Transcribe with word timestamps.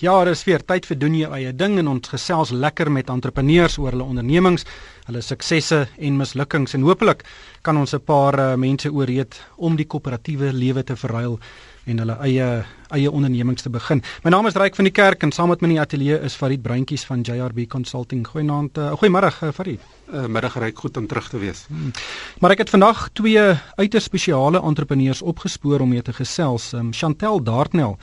Ja, 0.00 0.14
dit 0.24 0.32
is 0.32 0.46
weer 0.48 0.62
tyd 0.64 0.86
vir 0.88 0.96
doen 0.96 1.16
jou 1.18 1.28
eie 1.36 1.50
ding 1.52 1.74
en 1.76 1.88
ons 1.92 2.08
gesels 2.08 2.54
lekker 2.56 2.88
met 2.88 3.10
entrepreneurs 3.12 3.74
oor 3.76 3.92
hulle 3.92 4.06
ondernemings, 4.08 4.62
hulle 5.04 5.20
suksesse 5.20 5.82
en 6.00 6.16
mislukkings 6.16 6.72
en 6.78 6.86
hopelik 6.88 7.26
kan 7.60 7.76
ons 7.76 7.92
'n 7.92 8.00
paar 8.00 8.38
uh, 8.38 8.54
mense 8.56 8.88
ooreed 8.88 9.36
om 9.58 9.76
die 9.76 9.84
koöperatiewe 9.84 10.52
lewe 10.52 10.82
te 10.84 10.96
verruil 10.96 11.36
en 11.84 11.98
hulle 11.98 12.16
eie 12.24 12.64
eie 12.90 13.10
ondernemings 13.10 13.62
te 13.62 13.70
begin. 13.70 14.02
My 14.24 14.30
naam 14.30 14.46
is 14.46 14.54
Ryk 14.54 14.74
van 14.74 14.84
die 14.84 14.92
Kerk 14.92 15.22
en 15.22 15.32
saam 15.32 15.48
met 15.48 15.60
my 15.60 15.68
in 15.68 15.74
die 15.74 15.80
ateljee 15.80 16.18
is 16.24 16.34
Farid 16.34 16.62
Breintjies 16.62 17.04
van 17.04 17.20
JRB 17.20 17.68
Consulting. 17.68 18.26
Goeienaand. 18.26 18.78
Uh, 18.78 18.92
Goeiemôre 18.96 19.30
uh, 19.30 19.52
Farid. 19.52 19.80
Uh, 20.12 20.26
middag 20.26 20.58
Ryk, 20.58 20.78
goed 20.78 20.96
om 20.96 21.06
terug 21.06 21.28
te 21.28 21.38
wees. 21.38 21.66
Hmm. 21.68 21.92
Maar 22.40 22.50
ek 22.50 22.58
het 22.58 22.70
vandag 22.70 23.10
twee 23.12 23.38
uiters 23.76 24.04
spesiale 24.04 24.62
entrepreneurs 24.62 25.22
opgespoor 25.22 25.80
om 25.80 25.88
mee 25.88 26.02
te 26.02 26.12
gesels. 26.12 26.72
Um, 26.72 26.92
Chantel 26.92 27.42
Dartnell 27.42 27.96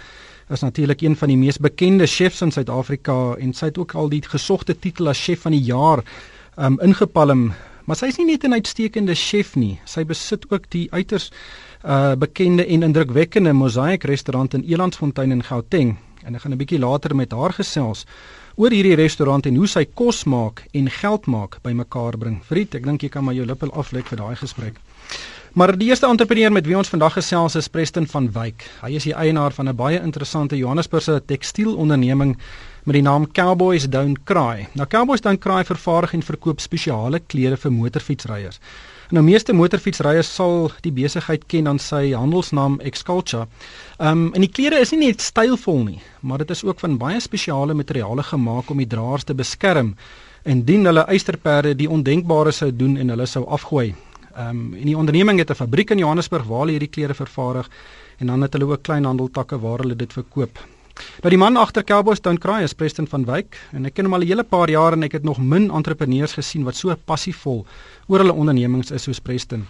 is 0.50 0.62
natuurlik 0.62 1.02
een 1.02 1.16
van 1.16 1.28
die 1.28 1.38
mees 1.38 1.58
bekende 1.58 2.08
chefs 2.08 2.42
in 2.42 2.52
Suid-Afrika 2.52 3.36
en 3.36 3.54
sy 3.54 3.66
het 3.66 3.78
ook 3.78 3.96
al 4.00 4.10
die 4.10 4.22
gesogte 4.24 4.76
titel 4.80 5.10
as 5.12 5.20
chef 5.20 5.42
van 5.44 5.52
die 5.52 5.64
jaar 5.64 6.04
um 6.56 6.80
ingepalm. 6.84 7.52
Maar 7.86 7.96
sy 7.96 8.10
is 8.12 8.18
nie 8.18 8.26
net 8.26 8.44
'n 8.44 8.54
uitstekende 8.54 9.16
chef 9.16 9.56
nie, 9.56 9.80
sy 9.86 10.04
besit 10.04 10.46
ook 10.52 10.70
die 10.70 10.88
uiters 10.92 11.32
uh 11.86 12.16
bekende 12.16 12.66
en 12.66 12.84
indrukwekkende 12.84 13.54
Mosaic 13.54 14.04
restaurant 14.04 14.54
in 14.54 14.64
Elandsfontein 14.64 15.32
in 15.32 15.44
Gauteng. 15.44 15.98
En 16.24 16.36
ek 16.36 16.42
gaan 16.42 16.52
'n 16.52 16.58
bietjie 16.58 16.80
later 16.80 17.16
met 17.16 17.32
haar 17.32 17.54
gesels 17.54 18.06
oor 18.56 18.72
hierdie 18.72 18.96
restaurant 18.96 19.46
en 19.46 19.56
hoe 19.56 19.68
sy 19.68 19.86
kos 19.86 20.24
maak 20.24 20.64
en 20.74 20.90
geld 20.90 21.26
maak 21.26 21.60
bymekaar 21.62 22.18
bring. 22.18 22.42
Vriend, 22.44 22.76
ek 22.76 22.84
dink 22.84 23.02
jy 23.02 23.10
kan 23.10 23.24
maar 23.24 23.34
jou 23.34 23.46
lippe 23.46 23.72
aflek 23.72 24.06
vir 24.06 24.18
daai 24.18 24.36
gesprek. 24.36 24.80
Maar 25.58 25.72
die 25.74 25.88
eerste 25.88 26.06
entrepreneur 26.06 26.52
met 26.52 26.68
wie 26.70 26.76
ons 26.78 26.90
vandag 26.94 27.16
gesels 27.18 27.56
is 27.58 27.68
Preston 27.74 28.06
van 28.08 28.28
Wyk. 28.32 28.62
Hy 28.84 28.92
is 28.94 29.08
die 29.08 29.14
eienaar 29.18 29.56
van 29.56 29.70
'n 29.70 29.76
baie 29.76 29.98
interessante 30.00 30.58
Johannesburgse 30.58 31.22
tekstielonderneming 31.26 32.38
met 32.84 32.94
die 32.94 33.02
naam 33.02 33.26
Cowboys 33.32 33.90
Don't 33.90 34.24
Cry. 34.24 34.68
Nou 34.74 34.88
Cowboys 34.88 35.22
Don't 35.22 35.40
Cry 35.40 35.66
vervaardig 35.66 36.14
en 36.14 36.22
verkoop 36.22 36.60
spesiale 36.60 37.20
klere 37.20 37.58
vir 37.58 37.72
motorfietsryers. 37.72 38.60
Nou 39.10 39.24
meeste 39.24 39.54
motorfietsryers 39.54 40.36
sal 40.36 40.72
die 40.82 40.92
besigheid 40.92 41.44
ken 41.48 41.68
aan 41.68 41.80
sy 41.80 42.12
handelsnaam 42.12 42.78
Xculture. 42.92 43.48
Ehm 43.98 44.12
um, 44.12 44.34
en 44.34 44.42
die 44.42 44.52
klere 44.52 44.80
is 44.80 44.92
nie 44.92 45.08
net 45.08 45.22
stylvol 45.22 45.84
nie, 45.84 46.02
maar 46.22 46.38
dit 46.38 46.50
is 46.52 46.64
ook 46.64 46.80
van 46.80 46.98
baie 46.98 47.20
spesiale 47.20 47.74
materiale 47.74 48.24
gemaak 48.24 48.70
om 48.70 48.78
die 48.78 48.88
draers 48.88 49.24
te 49.24 49.34
beskerm 49.34 49.96
indien 50.44 50.86
hulle 50.86 51.06
eysterperde 51.08 51.76
die 51.76 51.90
ondenkbare 51.90 52.52
sou 52.52 52.76
doen 52.76 52.98
en 52.98 53.10
hulle 53.10 53.26
sou 53.26 53.46
afgooi. 53.46 53.96
Ehm 54.38 54.50
um, 54.50 54.74
en 54.78 54.86
die 54.86 54.98
onderneming 54.98 55.40
het 55.40 55.50
'n 55.50 55.56
fabriek 55.56 55.90
in 55.90 55.98
Johannesburg 55.98 56.44
waar 56.46 56.60
hulle 56.60 56.72
hierdie 56.72 56.94
klere 56.96 57.14
vervaardig 57.14 57.70
en 58.18 58.28
dan 58.28 58.42
het 58.42 58.54
hulle 58.54 58.66
ook 58.66 58.82
kleinhandeltakke 58.82 59.60
waar 59.60 59.80
hulle 59.80 59.96
dit 59.96 60.14
verkoop. 60.14 60.60
Nou 61.22 61.30
die 61.30 61.38
man 61.38 61.58
agter 61.58 61.84
Cowboys 61.84 62.20
Town 62.20 62.38
Cry 62.38 62.62
is 62.62 62.74
Preston 62.74 63.08
van 63.08 63.26
Wyk 63.26 63.58
en 63.72 63.86
ek 63.86 63.94
ken 63.94 64.06
hom 64.06 64.14
al 64.14 64.22
'n 64.22 64.28
hele 64.28 64.44
paar 64.44 64.70
jaar 64.70 64.94
en 64.94 65.04
ek 65.04 65.12
het 65.12 65.24
nog 65.24 65.38
min 65.38 65.72
entrepreneurs 65.72 66.34
gesien 66.34 66.64
wat 66.64 66.76
so 66.76 66.96
passievol 67.06 67.66
oor 68.08 68.20
hulle 68.20 68.34
ondernemings 68.34 68.92
is 68.92 69.04
soos 69.04 69.20
Preston. 69.20 69.66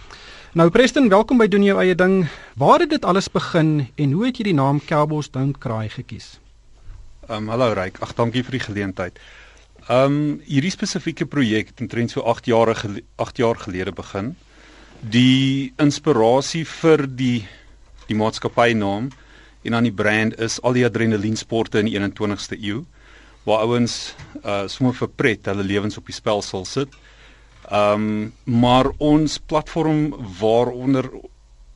Nou 0.53 0.69
Preston, 0.69 1.09
welkom 1.09 1.37
by 1.37 1.47
doen 1.47 1.63
jou 1.63 1.79
eie 1.79 1.95
ding. 1.95 2.27
Waar 2.55 2.79
het 2.79 2.89
dit 2.89 3.05
alles 3.05 3.31
begin 3.31 3.87
en 3.95 4.11
hoe 4.11 4.25
het 4.25 4.37
jy 4.37 4.43
die 4.43 4.53
naam 4.53 4.81
Cowboys 4.85 5.29
Town 5.29 5.55
Cry 5.59 5.89
gekies? 5.89 6.39
Ehm 7.29 7.37
um, 7.43 7.47
hallo 7.47 7.73
Ryk. 7.73 7.99
Ag 7.99 8.15
dankie 8.15 8.43
vir 8.43 8.51
die 8.51 8.65
geleentheid. 8.67 9.19
Ehm 9.87 10.03
um, 10.03 10.41
hierdie 10.43 10.71
spesifieke 10.71 11.25
projek 11.25 11.67
het 11.67 11.79
omtrent 11.79 12.11
so 12.11 12.21
8 12.21 12.45
jaar 12.45 12.75
8 13.15 13.37
jaar 13.37 13.55
gelede 13.55 13.91
begin 13.91 14.35
die 15.01 15.73
inspirasie 15.77 16.65
vir 16.65 17.07
die 17.07 17.45
die 18.07 18.15
maatskappy 18.15 18.71
naam 18.73 19.09
en 19.67 19.75
dan 19.75 19.83
die 19.83 19.93
brand 19.93 20.37
is 20.39 20.61
al 20.63 20.77
die 20.77 20.85
adrenaliensporte 20.87 21.81
in 21.81 21.89
die 21.89 21.97
21ste 21.99 22.57
eeu 22.57 22.85
waar 23.47 23.65
ouens 23.67 24.15
uh 24.43 24.65
sommer 24.67 24.95
vir 24.95 25.11
pret 25.15 25.47
hulle 25.47 25.63
lewens 25.63 25.97
op 25.99 26.07
die 26.07 26.15
spel 26.15 26.41
sal 26.41 26.65
sit. 26.65 26.89
Um 27.71 28.33
maar 28.45 28.91
ons 28.97 29.37
platform 29.39 30.13
waaronder 30.39 31.09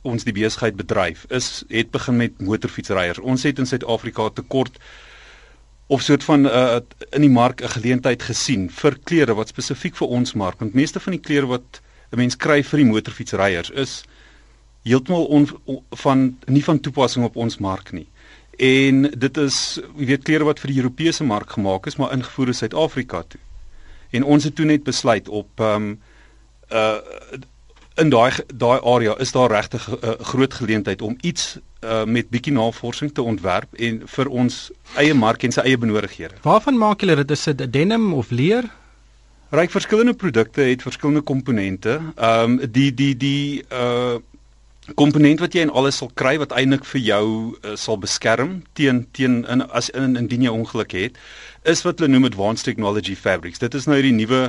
ons 0.02 0.24
die 0.24 0.34
besigheid 0.34 0.76
bedryf 0.76 1.24
is 1.30 1.62
het 1.70 1.92
begin 1.94 2.18
met 2.18 2.40
motorfietsryers. 2.42 3.22
Ons 3.22 3.46
het 3.46 3.58
in 3.58 3.68
Suid-Afrika 3.70 4.28
tekort 4.34 4.80
of 5.88 6.02
soort 6.02 6.24
van 6.24 6.48
uh 6.48 6.80
in 7.12 7.28
die 7.28 7.32
mark 7.32 7.62
'n 7.62 7.76
geleentheid 7.76 8.22
gesien 8.22 8.68
vir 8.70 8.98
klere 9.04 9.34
wat 9.34 9.48
spesifiek 9.48 9.96
vir 9.96 10.08
ons 10.08 10.34
mark. 10.34 10.58
Want 10.60 10.74
meeste 10.74 11.00
van 11.00 11.12
die 11.12 11.24
klere 11.28 11.46
wat 11.46 11.80
'n 12.12 12.16
mens 12.16 12.36
kry 12.36 12.62
vir 12.62 12.78
die 12.78 12.88
motorfietsryers 12.88 13.70
is 13.70 14.02
heeltemal 14.82 15.24
on, 15.24 15.48
on, 15.64 15.82
van 16.04 16.24
nie 16.46 16.64
van 16.64 16.80
toepassing 16.80 17.24
op 17.24 17.36
ons 17.36 17.58
mark 17.58 17.92
nie. 17.92 18.06
En 18.58 19.02
dit 19.02 19.36
is, 19.36 19.80
jy 19.96 20.06
weet 20.06 20.26
klere 20.26 20.44
wat 20.44 20.60
vir 20.60 20.72
die 20.72 20.80
Europese 20.82 21.24
mark 21.24 21.54
gemaak 21.56 21.86
is, 21.86 21.96
maar 21.96 22.12
ingevoer 22.12 22.52
is 22.52 22.60
Suid-Afrika 22.62 23.22
toe. 23.28 23.40
En 24.12 24.24
ons 24.24 24.44
het 24.44 24.54
toe 24.54 24.66
net 24.68 24.84
besluit 24.84 25.28
op 25.28 25.48
ehm 25.60 25.92
um, 25.92 25.98
uh 26.72 27.40
in 28.00 28.08
daai 28.08 28.32
daai 28.56 28.80
area 28.88 29.12
is 29.20 29.32
daar 29.32 29.50
regtig 29.52 29.88
'n 29.88 29.98
uh, 30.04 30.12
groot 30.32 30.54
geleentheid 30.54 31.02
om 31.02 31.16
iets 31.20 31.58
uh 31.84 32.04
met 32.04 32.30
bietjie 32.30 32.52
navorsing 32.52 33.12
te 33.14 33.22
ontwerp 33.22 33.74
en 33.74 34.02
vir 34.04 34.28
ons 34.28 34.70
eie 34.96 35.14
mark 35.14 35.42
en 35.42 35.52
sy 35.52 35.60
eie 35.60 35.78
benodighede. 35.78 36.34
Waarvan 36.42 36.78
maak 36.78 37.00
julle 37.00 37.16
dit? 37.16 37.30
Is 37.30 37.44
dit 37.44 37.72
denim 37.72 38.14
of 38.14 38.30
leer? 38.30 38.70
Ryk 39.52 39.70
verskillende 39.70 40.14
produkte 40.14 40.60
het 40.60 40.82
verskillende 40.82 41.20
komponente. 41.20 42.00
Ehm 42.16 42.50
um, 42.50 42.70
die 42.72 42.94
die 42.94 43.16
die 43.16 43.64
uh 43.70 44.16
komponent 44.94 45.40
wat 45.40 45.52
jy 45.54 45.60
in 45.62 45.70
alles 45.70 46.00
sal 46.00 46.10
kry 46.14 46.38
wat 46.40 46.54
eintlik 46.56 46.86
vir 46.88 47.00
jou 47.00 47.26
uh, 47.52 47.74
sal 47.76 47.98
beskerm 48.00 48.62
teen 48.72 49.04
teen 49.12 49.44
in 49.44 49.62
as 49.70 49.90
in 49.90 50.16
indien 50.16 50.42
jy 50.42 50.50
ongeluk 50.50 50.96
het, 50.96 51.20
is 51.62 51.84
wat 51.84 52.00
hulle 52.00 52.10
noem 52.10 52.24
advanced 52.24 52.64
technology 52.64 53.14
fabrics. 53.14 53.60
Dit 53.60 53.74
is 53.74 53.86
nou 53.86 54.00
die 54.02 54.14
nuwe 54.16 54.40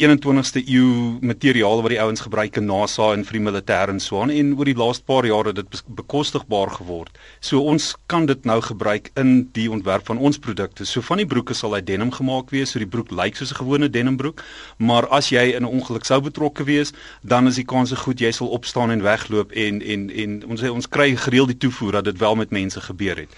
21ste 0.00 0.62
eeu 0.64 1.18
materiaal 1.20 1.82
wat 1.84 1.92
die 1.92 1.98
ouens 2.00 2.22
gebruik 2.24 2.56
in 2.56 2.64
NASA 2.70 3.10
en 3.12 3.24
vir 3.28 3.36
die 3.36 3.42
militêr 3.44 3.90
en 3.92 3.98
so 4.00 4.22
aan 4.22 4.30
en 4.32 4.54
oor 4.56 4.64
die 4.70 4.76
laaste 4.78 5.04
paar 5.04 5.26
jare 5.28 5.52
dit 5.52 5.82
bekostigbaar 5.98 6.72
geword. 6.78 7.18
So 7.44 7.60
ons 7.68 7.90
kan 8.08 8.24
dit 8.30 8.48
nou 8.48 8.56
gebruik 8.64 9.10
in 9.20 9.50
die 9.52 9.68
ontwerp 9.68 10.08
van 10.08 10.16
ons 10.16 10.40
produkte. 10.40 10.86
So 10.88 11.04
van 11.04 11.20
die 11.20 11.28
broeke 11.28 11.52
sal 11.54 11.76
uit 11.76 11.84
denim 11.90 12.14
gemaak 12.16 12.48
wees, 12.54 12.72
so 12.72 12.80
die 12.80 12.88
broek 12.88 13.12
lyk 13.12 13.36
soos 13.36 13.52
'n 13.52 13.60
gewone 13.60 13.90
denimbroek, 13.90 14.40
maar 14.78 15.06
as 15.08 15.28
jy 15.28 15.52
in 15.52 15.68
'n 15.68 15.72
ongeluk 15.76 16.04
sou 16.04 16.20
betrokke 16.20 16.64
wees, 16.64 16.92
dan 17.22 17.46
is 17.46 17.56
die 17.56 17.68
kans 17.68 17.92
goed 17.92 18.20
jy 18.20 18.32
sal 18.32 18.48
opstaan 18.48 18.90
en 18.90 19.02
wegloop 19.02 19.52
en 19.52 19.82
en 19.82 20.10
en 20.10 20.44
ons 20.48 20.62
ons 20.62 20.88
kry 20.88 21.16
gereeld 21.16 21.48
die 21.48 21.68
toevoer 21.68 21.92
dat 21.92 22.04
dit 22.04 22.18
wel 22.18 22.36
met 22.36 22.50
mense 22.50 22.80
gebeur 22.80 23.16
het. 23.16 23.28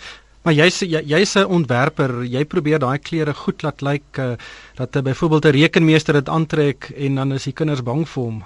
Maar 0.42 0.54
jy's 0.54 0.80
jy's 0.82 1.34
'n 1.38 1.46
ontwerper, 1.46 2.24
jy 2.24 2.44
probeer 2.44 2.78
daai 2.78 2.98
klere 2.98 3.34
goed 3.34 3.62
laat 3.62 3.80
lyk 3.80 4.18
uh, 4.18 4.34
dat 4.74 4.96
'n 4.96 5.02
byvoorbeeld 5.02 5.44
'n 5.44 5.58
rekenmeester 5.58 6.14
dit 6.14 6.28
aantrek 6.28 6.90
en 6.96 7.14
dan 7.14 7.32
is 7.32 7.44
die 7.44 7.52
kinders 7.52 7.82
bang 7.82 8.08
vir 8.08 8.22
hom. 8.22 8.42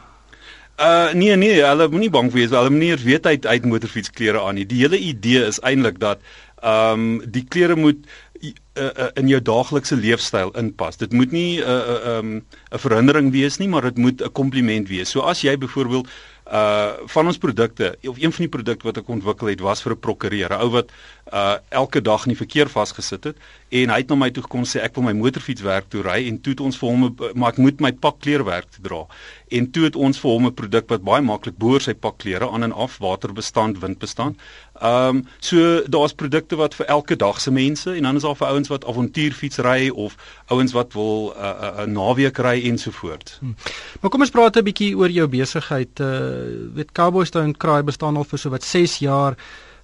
Uh 0.77 1.13
nee 1.13 1.37
nee, 1.37 1.63
hulle 1.65 1.89
moenie 1.89 2.11
bang 2.11 2.33
wees, 2.33 2.51
hulle 2.51 2.71
moenie 2.71 2.97
weet 3.01 3.25
hy 3.25 3.39
uit 3.41 3.65
motorfietsklere 3.65 4.41
aan 4.41 4.55
nie. 4.55 4.67
Die 4.67 4.83
hele 4.85 4.99
idee 4.99 5.47
is 5.47 5.61
eintlik 5.61 5.99
dat 5.99 6.21
ehm 6.61 7.01
um, 7.01 7.23
die 7.33 7.45
klere 7.49 7.77
moet 7.77 8.05
uh, 8.43 8.51
uh, 8.83 9.09
in 9.15 9.29
jou 9.29 9.41
daaglikse 9.41 9.97
leefstyl 9.97 10.53
inpas. 10.61 10.97
Dit 10.97 11.13
moet 11.13 11.33
nie 11.33 11.61
'n 11.61 11.65
uh, 11.65 11.73
'n 11.73 12.09
uh, 12.09 12.17
um, 12.17 12.45
'n 12.73 12.79
verhindering 12.79 13.33
wees 13.33 13.57
nie, 13.57 13.69
maar 13.69 13.83
dit 13.83 13.97
moet 13.97 14.23
'n 14.23 14.33
kompliment 14.33 14.89
wees. 14.89 15.11
So 15.11 15.21
as 15.21 15.41
jy 15.41 15.57
byvoorbeeld 15.57 16.09
uh 16.53 16.93
van 17.11 17.27
ons 17.27 17.39
produkte 17.39 17.97
of 18.07 18.19
een 18.23 18.33
van 18.33 18.45
die 18.45 18.53
produkte 18.53 18.87
wat 18.87 18.99
ek 19.01 19.09
ontwikkel 19.11 19.49
het 19.51 19.61
was 19.61 19.83
vir 19.83 19.93
'n 19.93 19.99
prokureur, 19.99 20.51
'n 20.51 20.61
ou 20.63 20.71
wat 20.71 20.93
uh 21.33 21.57
elke 21.69 22.01
dag 22.01 22.27
in 22.27 22.35
die 22.35 22.39
verkeer 22.39 22.69
vasgesit 22.69 23.25
het 23.25 23.37
en 23.69 23.91
hy 23.91 23.99
het 23.99 24.09
na 24.09 24.15
my 24.15 24.31
toe 24.31 24.43
gekom 24.43 24.63
sê 24.63 24.79
ek 24.79 24.95
wil 24.95 25.05
my 25.05 25.13
motorfiets 25.13 25.63
werk 25.63 25.89
toe 25.91 26.03
ry 26.03 26.29
en 26.29 26.39
toe 26.41 26.53
het 26.53 26.61
ons 26.61 26.79
vir 26.79 26.89
hom 26.89 27.17
maar 27.35 27.53
ek 27.53 27.59
moet 27.59 27.81
my 27.81 27.93
pak 27.93 28.21
kleerwerk 28.21 28.71
te 28.71 28.83
dra. 28.83 29.07
En 29.51 29.71
toe 29.71 29.85
het 29.85 29.97
ons 29.97 30.19
vir 30.19 30.31
hom 30.31 30.47
'n 30.47 30.55
produk 30.55 30.89
wat 30.89 31.03
baie 31.03 31.23
maklik 31.23 31.59
boor 31.59 31.81
sy 31.81 31.95
pak 31.95 32.19
klere 32.19 32.51
aan 32.51 32.63
en 32.63 32.73
af, 32.73 32.99
waterbestand, 32.99 33.79
windbestand. 33.79 34.37
Um, 34.83 35.27
so 35.41 35.83
daar's 35.89 36.13
produkte 36.13 36.57
wat 36.57 36.75
vir 36.75 36.87
elke 36.87 37.17
dag 37.17 37.41
se 37.41 37.51
mense 37.51 37.91
en 37.91 38.03
dan 38.03 38.17
is 38.17 38.23
daar 38.23 38.37
vir 38.37 38.47
ouens 38.47 38.69
wat 38.69 38.85
avontuurfiets 38.85 39.59
ry 39.59 39.89
of 39.89 40.17
ouens 40.47 40.73
wat 40.73 40.93
wil 40.93 41.33
'n 41.35 41.39
uh, 41.39 41.55
uh, 41.63 41.81
uh, 41.81 41.87
naweek 41.87 42.39
ry 42.39 42.63
ensovoorts. 42.69 43.39
Hmm. 43.41 43.55
Maar 44.01 44.11
kom 44.11 44.21
ons 44.21 44.31
praat 44.31 44.57
'n 44.57 44.65
bietjie 44.65 44.97
oor 44.97 45.11
jou 45.11 45.29
besigheid. 45.29 46.01
Uh 46.01 46.36
weet 46.75 46.93
Cowboys 46.93 47.31
Town 47.31 47.53
Cry 47.57 47.83
bestaan 47.85 48.17
al 48.17 48.25
vir 48.25 48.39
so 48.39 48.51
wat 48.51 48.65
6 48.65 48.99
jaar 48.99 49.37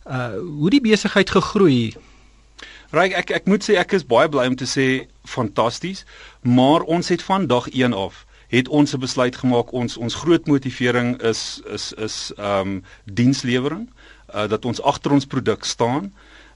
uh 0.06 0.34
hoe 0.38 0.70
die 0.70 0.80
besigheid 0.80 1.30
gegroei. 1.30 1.94
Ryk 2.92 3.12
ek 3.12 3.30
ek 3.30 3.46
moet 3.46 3.64
sê 3.64 3.78
ek 3.80 3.92
is 3.92 4.04
baie 4.04 4.28
bly 4.28 4.46
om 4.50 4.56
te 4.56 4.66
sê 4.66 5.06
fantasties, 5.24 6.04
maar 6.42 6.82
ons 6.82 7.08
het 7.08 7.22
van 7.22 7.46
dag 7.46 7.68
1 7.70 7.92
af 7.92 8.26
het 8.52 8.68
ons 8.68 8.92
'n 8.92 9.00
besluit 9.00 9.36
gemaak 9.36 9.72
ons 9.72 9.96
ons 9.96 10.14
groot 10.14 10.46
motivering 10.46 11.22
is 11.22 11.60
is 11.64 11.92
is 11.92 12.32
ehm 12.36 12.68
um, 12.68 12.84
dienslewering 13.04 13.88
uh 14.34 14.48
dat 14.48 14.64
ons 14.64 14.82
agter 14.82 15.12
ons 15.12 15.26
produk 15.26 15.64
staan. 15.64 16.12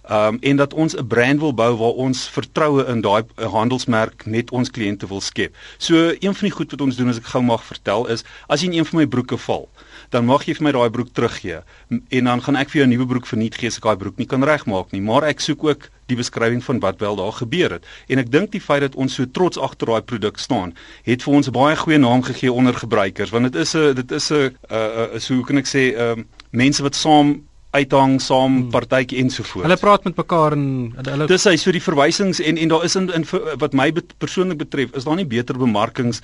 Ehm 0.09 0.35
um, 0.35 0.37
en 0.41 0.57
dat 0.57 0.75
ons 0.75 0.97
'n 0.97 1.07
brand 1.07 1.41
wil 1.41 1.55
bou 1.55 1.77
waar 1.77 1.97
ons 2.07 2.29
vertroue 2.29 2.87
in 2.87 3.01
daai 3.01 3.25
handelsmerk 3.37 4.27
net 4.27 4.51
ons 4.51 4.71
kliënte 4.71 5.07
wil 5.07 5.21
skep. 5.21 5.57
So 5.79 5.95
een 6.19 6.35
van 6.35 6.49
die 6.49 6.57
goed 6.59 6.71
wat 6.71 6.81
ons 6.81 6.97
doen 6.97 7.09
as 7.09 7.17
ek 7.17 7.33
gou 7.33 7.43
mag 7.43 7.65
vertel 7.65 8.07
is 8.07 8.25
as 8.47 8.61
jy 8.61 8.67
in 8.67 8.79
een 8.79 8.87
van 8.87 8.99
my 9.01 9.07
broeke 9.07 9.39
val, 9.39 9.69
dan 10.11 10.27
mag 10.27 10.47
jy 10.47 10.55
vir 10.55 10.67
my 10.69 10.73
daai 10.73 10.91
broek 10.91 11.13
teruggee 11.13 11.61
en 11.91 12.25
dan 12.25 12.43
gaan 12.43 12.57
ek 12.57 12.71
vir 12.71 12.81
jou 12.81 12.87
'n 12.87 12.93
nuwe 12.95 13.07
broek 13.07 13.27
verniet 13.27 13.55
gee 13.55 13.69
as 13.69 13.79
ek 13.79 13.85
daai 13.85 13.97
broek 13.97 14.19
nie 14.19 14.27
kan 14.27 14.43
regmaak 14.43 14.93
nie. 14.93 15.01
Maar 15.01 15.25
ek 15.25 15.41
soek 15.41 15.65
ook 15.65 15.91
die 16.07 16.17
beskrywing 16.17 16.63
van 16.65 16.81
wat 16.81 17.01
wel 17.01 17.17
daar 17.17 17.33
gebeur 17.33 17.71
het. 17.71 17.85
En 18.09 18.19
ek 18.19 18.31
dink 18.31 18.53
die 18.53 18.61
feit 18.61 18.81
dat 18.81 18.95
ons 18.95 19.15
so 19.15 19.25
trots 19.27 19.59
agter 19.59 19.87
daai 19.87 20.03
produk 20.03 20.39
staan, 20.39 20.75
het 21.03 21.23
vir 21.23 21.35
ons 21.35 21.49
'n 21.49 21.53
baie 21.53 21.77
goeie 21.77 21.99
naam 21.99 22.23
gegee 22.23 22.53
onder 22.53 22.75
gebruikers 22.75 23.31
want 23.31 23.53
dit 23.53 23.57
is 23.57 23.75
'n 23.75 23.95
dit 23.95 24.13
is 24.13 24.31
'n 24.31 24.35
uh, 24.35 25.13
uh, 25.15 25.19
so 25.19 25.35
hoe 25.35 25.45
kan 25.45 25.59
ek 25.59 25.67
sê, 25.67 25.95
ehm 25.95 26.19
uh, 26.19 26.25
mense 26.51 26.83
wat 26.83 26.95
saam 26.95 27.43
uithang 27.77 28.21
saam 28.23 28.53
hmm. 28.53 28.71
partytjie 28.73 29.21
ensovoorts. 29.23 29.67
Hulle 29.67 29.79
praat 29.81 30.07
met 30.09 30.17
mekaar 30.17 30.57
en 30.57 30.67
hulle 30.97 31.29
Dis 31.31 31.47
hy 31.49 31.57
so 31.61 31.75
die 31.75 31.83
verwysings 31.83 32.41
en 32.41 32.61
en 32.63 32.73
daar 32.73 32.87
is 32.89 32.97
in, 32.99 33.09
in 33.13 33.27
wat 33.61 33.77
my 33.77 33.91
persoonlik 34.23 34.63
betref, 34.63 34.95
is 34.97 35.05
daar 35.09 35.19
nie 35.19 35.29
beter 35.29 35.59
bemarkings 35.61 36.23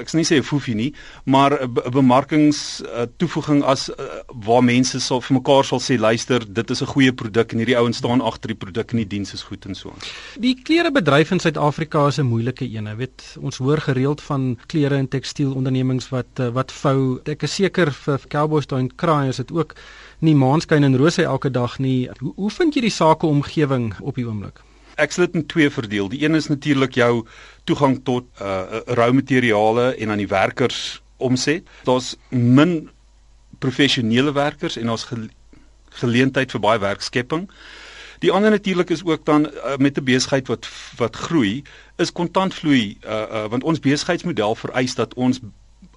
ek 0.00 0.08
sê 0.08 0.16
nie 0.16 0.24
sê 0.24 0.38
foefie 0.42 0.74
nie, 0.74 0.92
maar 1.24 1.52
'n 1.52 1.74
be 1.74 1.82
bemarkings 1.90 2.82
uh, 2.82 3.04
toevoeging 3.18 3.62
as 3.62 3.90
uh, 3.90 4.22
waar 4.46 4.64
mense 4.64 5.00
sal 5.00 5.20
vir 5.20 5.36
mekaar 5.36 5.64
sal 5.64 5.80
sê 5.80 5.98
luister, 5.98 6.40
dit 6.40 6.70
is 6.70 6.82
'n 6.82 6.92
goeie 6.94 7.12
produk 7.12 7.52
en 7.52 7.58
hierdie 7.58 7.76
ouens 7.76 7.96
staan 7.96 8.20
agter 8.20 8.48
die 8.48 8.56
produk 8.64 8.92
en 8.92 8.96
die 8.96 9.06
diens 9.06 9.34
is 9.34 9.42
goed 9.42 9.66
en 9.66 9.74
so 9.74 9.90
aan. 9.90 10.00
Die 10.40 10.54
klerebedryf 10.54 11.30
in 11.30 11.40
Suid-Afrika 11.40 12.06
is 12.06 12.18
'n 12.18 12.26
moeilike 12.26 12.64
een. 12.64 12.86
Jy 12.86 12.96
weet, 12.96 13.36
ons 13.40 13.56
hoor 13.58 13.80
gereeld 13.80 14.20
van 14.20 14.58
klere 14.66 14.96
en 14.96 15.08
tekstielondernemings 15.08 16.08
wat 16.08 16.40
uh, 16.40 16.48
wat 16.48 16.72
vou. 16.72 17.20
Ek 17.24 17.42
is 17.42 17.54
seker 17.54 17.92
vir 17.92 18.20
Cowboys 18.28 18.66
in 18.72 18.90
Kraai 18.96 19.28
is 19.28 19.36
dit 19.36 19.52
ook 19.52 19.74
nie 20.20 20.34
maanskyn 20.34 20.84
en 20.84 20.96
rose 20.96 21.22
elke 21.22 21.50
dag 21.50 21.78
nie. 21.78 22.08
Hoe, 22.20 22.32
hoe 22.36 22.50
vind 22.50 22.74
jy 22.74 22.80
die 22.80 22.90
sakeomgewing 22.90 23.94
op 24.00 24.14
die 24.14 24.26
oomblik? 24.26 24.62
Ek 25.00 25.12
sal 25.12 25.26
dit 25.26 25.34
in 25.40 25.46
twee 25.46 25.70
verdeel. 25.70 26.08
Die 26.12 26.22
een 26.24 26.34
is 26.34 26.48
natuurlik 26.48 26.94
jou 26.94 27.26
toegang 27.64 28.00
tot 28.04 28.26
uh 28.40 28.82
rou 28.86 29.12
materiale 29.12 29.94
en 29.94 30.10
aan 30.10 30.20
die 30.20 30.28
werkers 30.28 31.02
omset. 31.16 31.68
Daar's 31.84 32.16
min 32.28 32.90
professionele 33.58 34.32
werkers 34.32 34.76
en 34.76 34.90
ons 34.90 35.06
geleentheid 36.02 36.50
vir 36.50 36.60
baie 36.60 36.80
werkskepping. 36.82 37.48
Die 38.22 38.30
ander 38.32 38.50
natuurlik 38.50 38.90
is 38.90 39.04
ook 39.04 39.24
dan 39.24 39.46
uh, 39.46 39.76
met 39.76 39.98
'n 39.98 40.04
besigheid 40.04 40.46
wat 40.46 40.68
wat 40.96 41.16
groei, 41.16 41.62
is 41.96 42.12
kontantvloei 42.12 42.98
uh, 43.04 43.10
uh 43.10 43.48
want 43.48 43.64
ons 43.64 43.80
besigheidsmodel 43.80 44.54
vereis 44.54 44.94
dat 44.94 45.14
ons 45.14 45.40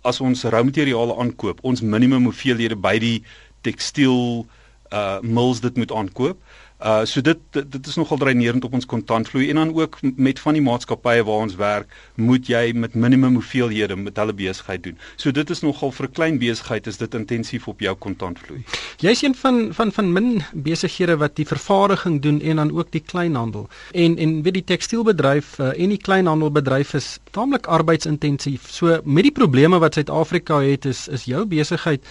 as 0.01 0.19
ons 0.21 0.44
rou 0.44 0.63
materiale 0.63 1.18
aankoop, 1.18 1.59
ons 1.62 1.81
minimum 1.81 2.24
hoeveelhede 2.24 2.75
by 2.75 2.98
die 3.00 3.24
tekstiel 3.62 4.45
uh 4.91 5.19
mills 5.21 5.59
dit 5.59 5.77
moet 5.77 5.91
aankoop. 5.91 6.38
Uh 6.38 6.64
so 7.06 7.22
dit 7.22 7.39
dit 7.51 7.88
is 7.88 7.95
nogal 7.95 8.18
dreinerend 8.18 8.63
op 8.63 8.74
ons 8.74 8.86
kontantvloei 8.86 9.50
en 9.50 9.56
dan 9.56 9.74
ook 9.74 9.98
met 10.16 10.39
van 10.39 10.54
die 10.54 10.62
maatskappye 10.62 11.24
waar 11.24 11.45
ons 11.48 11.56
werk, 11.56 11.88
moet 12.16 12.48
jy 12.48 12.74
met 12.75 12.94
minimum 12.94 13.33
hoeveelhede 13.33 13.95
met 13.95 14.18
hulle 14.18 14.33
besigheid 14.33 14.83
doen. 14.83 14.98
So 15.16 15.31
dit 15.31 15.50
is 15.50 15.62
nogal 15.62 15.92
vir 15.92 16.07
'n 16.07 16.12
klein 16.12 16.38
besigheid 16.38 16.88
is 16.88 16.98
dit 16.98 17.13
intensief 17.13 17.68
op 17.68 17.80
jou 17.80 17.95
kontantvloei. 17.95 18.63
Jy's 18.98 19.22
een 19.22 19.36
van 19.36 19.74
van 19.74 19.92
van 19.92 20.13
min 20.13 20.44
besighede 20.54 21.18
wat 21.18 21.36
die 21.36 21.48
vervaardiging 21.48 22.22
doen 22.22 22.42
en 22.42 22.56
dan 22.56 22.72
ook 22.72 22.92
die 22.92 23.04
kleinhandel. 23.06 23.69
En 23.92 24.18
en 24.18 24.42
weet 24.42 24.54
die 24.54 24.63
tekstielbedryf 24.63 25.60
uh, 25.60 25.80
en 25.80 25.89
die 25.89 25.98
kleinhandelbedryf 25.98 26.94
is 26.94 27.19
taamlik 27.31 27.66
arbeidsintensief. 27.66 28.72
So 28.72 29.00
met 29.04 29.24
die 29.24 29.31
probleme 29.31 29.80
wat 29.80 29.94
Suid-Afrika 29.94 30.62
het 30.62 30.86
is 30.86 31.07
is 31.07 31.24
jou 31.24 31.45
besigheid 31.45 32.06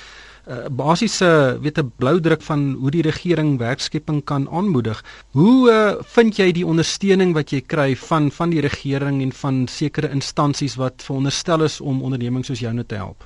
uh, 0.49 0.67
basiese 0.71 1.59
weet 1.61 1.79
'n 1.79 1.93
blou 1.97 2.21
druk 2.21 2.43
van 2.43 2.77
hoe 2.81 2.91
die 2.91 3.03
regering 3.03 3.59
werkskepping 3.59 4.25
kan 4.25 4.49
aanmoedig. 4.51 5.05
Hoe 5.31 5.71
uh, 5.71 6.03
vind 6.03 6.37
jy 6.37 6.53
die 6.53 6.67
ondersteuning 6.67 7.35
wat 7.35 7.51
jy 7.51 7.61
kry 7.61 7.97
van 7.97 8.31
van 8.31 8.51
die 8.51 8.61
regering 8.61 9.23
en 9.23 9.33
van 9.33 9.67
sekere 9.69 10.11
instansies 10.11 10.75
wat 10.77 11.03
veronderstel 11.03 11.63
is 11.63 11.81
om 11.81 12.03
ondernemings 12.03 12.47
soos 12.47 12.61
joune 12.61 12.87
te 12.87 12.95
help? 12.95 13.25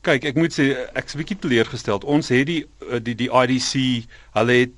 Kyk, 0.00 0.24
ek 0.24 0.36
moet 0.38 0.52
sê 0.54 0.74
ek's 0.94 1.14
'n 1.14 1.18
bietjie 1.18 1.38
teleurgesteld. 1.38 2.04
Ons 2.04 2.28
het 2.28 2.46
die 2.46 2.66
eh, 2.90 3.00
die 3.02 3.14
die 3.14 3.30
IDC, 3.30 4.06
hulle 4.32 4.52
het 4.52 4.72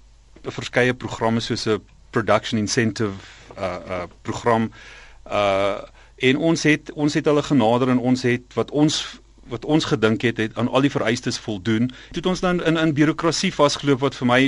verskeie 0.49 0.95
programme 0.95 1.41
soos 1.41 1.67
'n 1.67 1.81
production 2.11 2.59
incentive 2.59 3.15
uh 3.59 3.79
uh 3.89 4.07
program 4.23 4.71
uh 5.27 5.79
en 6.17 6.37
ons 6.37 6.63
het 6.63 6.93
ons 6.93 7.15
het 7.15 7.25
hulle 7.25 7.43
genader 7.43 7.89
en 7.89 7.99
ons 7.99 8.23
het 8.23 8.55
wat 8.55 8.71
ons 8.71 9.21
wat 9.51 9.65
ons 9.65 9.85
gedink 9.91 10.23
het 10.27 10.39
het 10.43 10.59
aan 10.59 10.69
al 10.69 10.87
die 10.87 10.93
vereistes 10.93 11.39
voldoen. 11.39 11.91
Dit 12.17 12.27
ons 12.27 12.41
dan 12.41 12.63
in 12.65 12.77
in 12.81 12.95
birokrasie 12.95 13.53
vasgeloop 13.55 14.01
wat 14.01 14.15
vir 14.15 14.27
my 14.27 14.41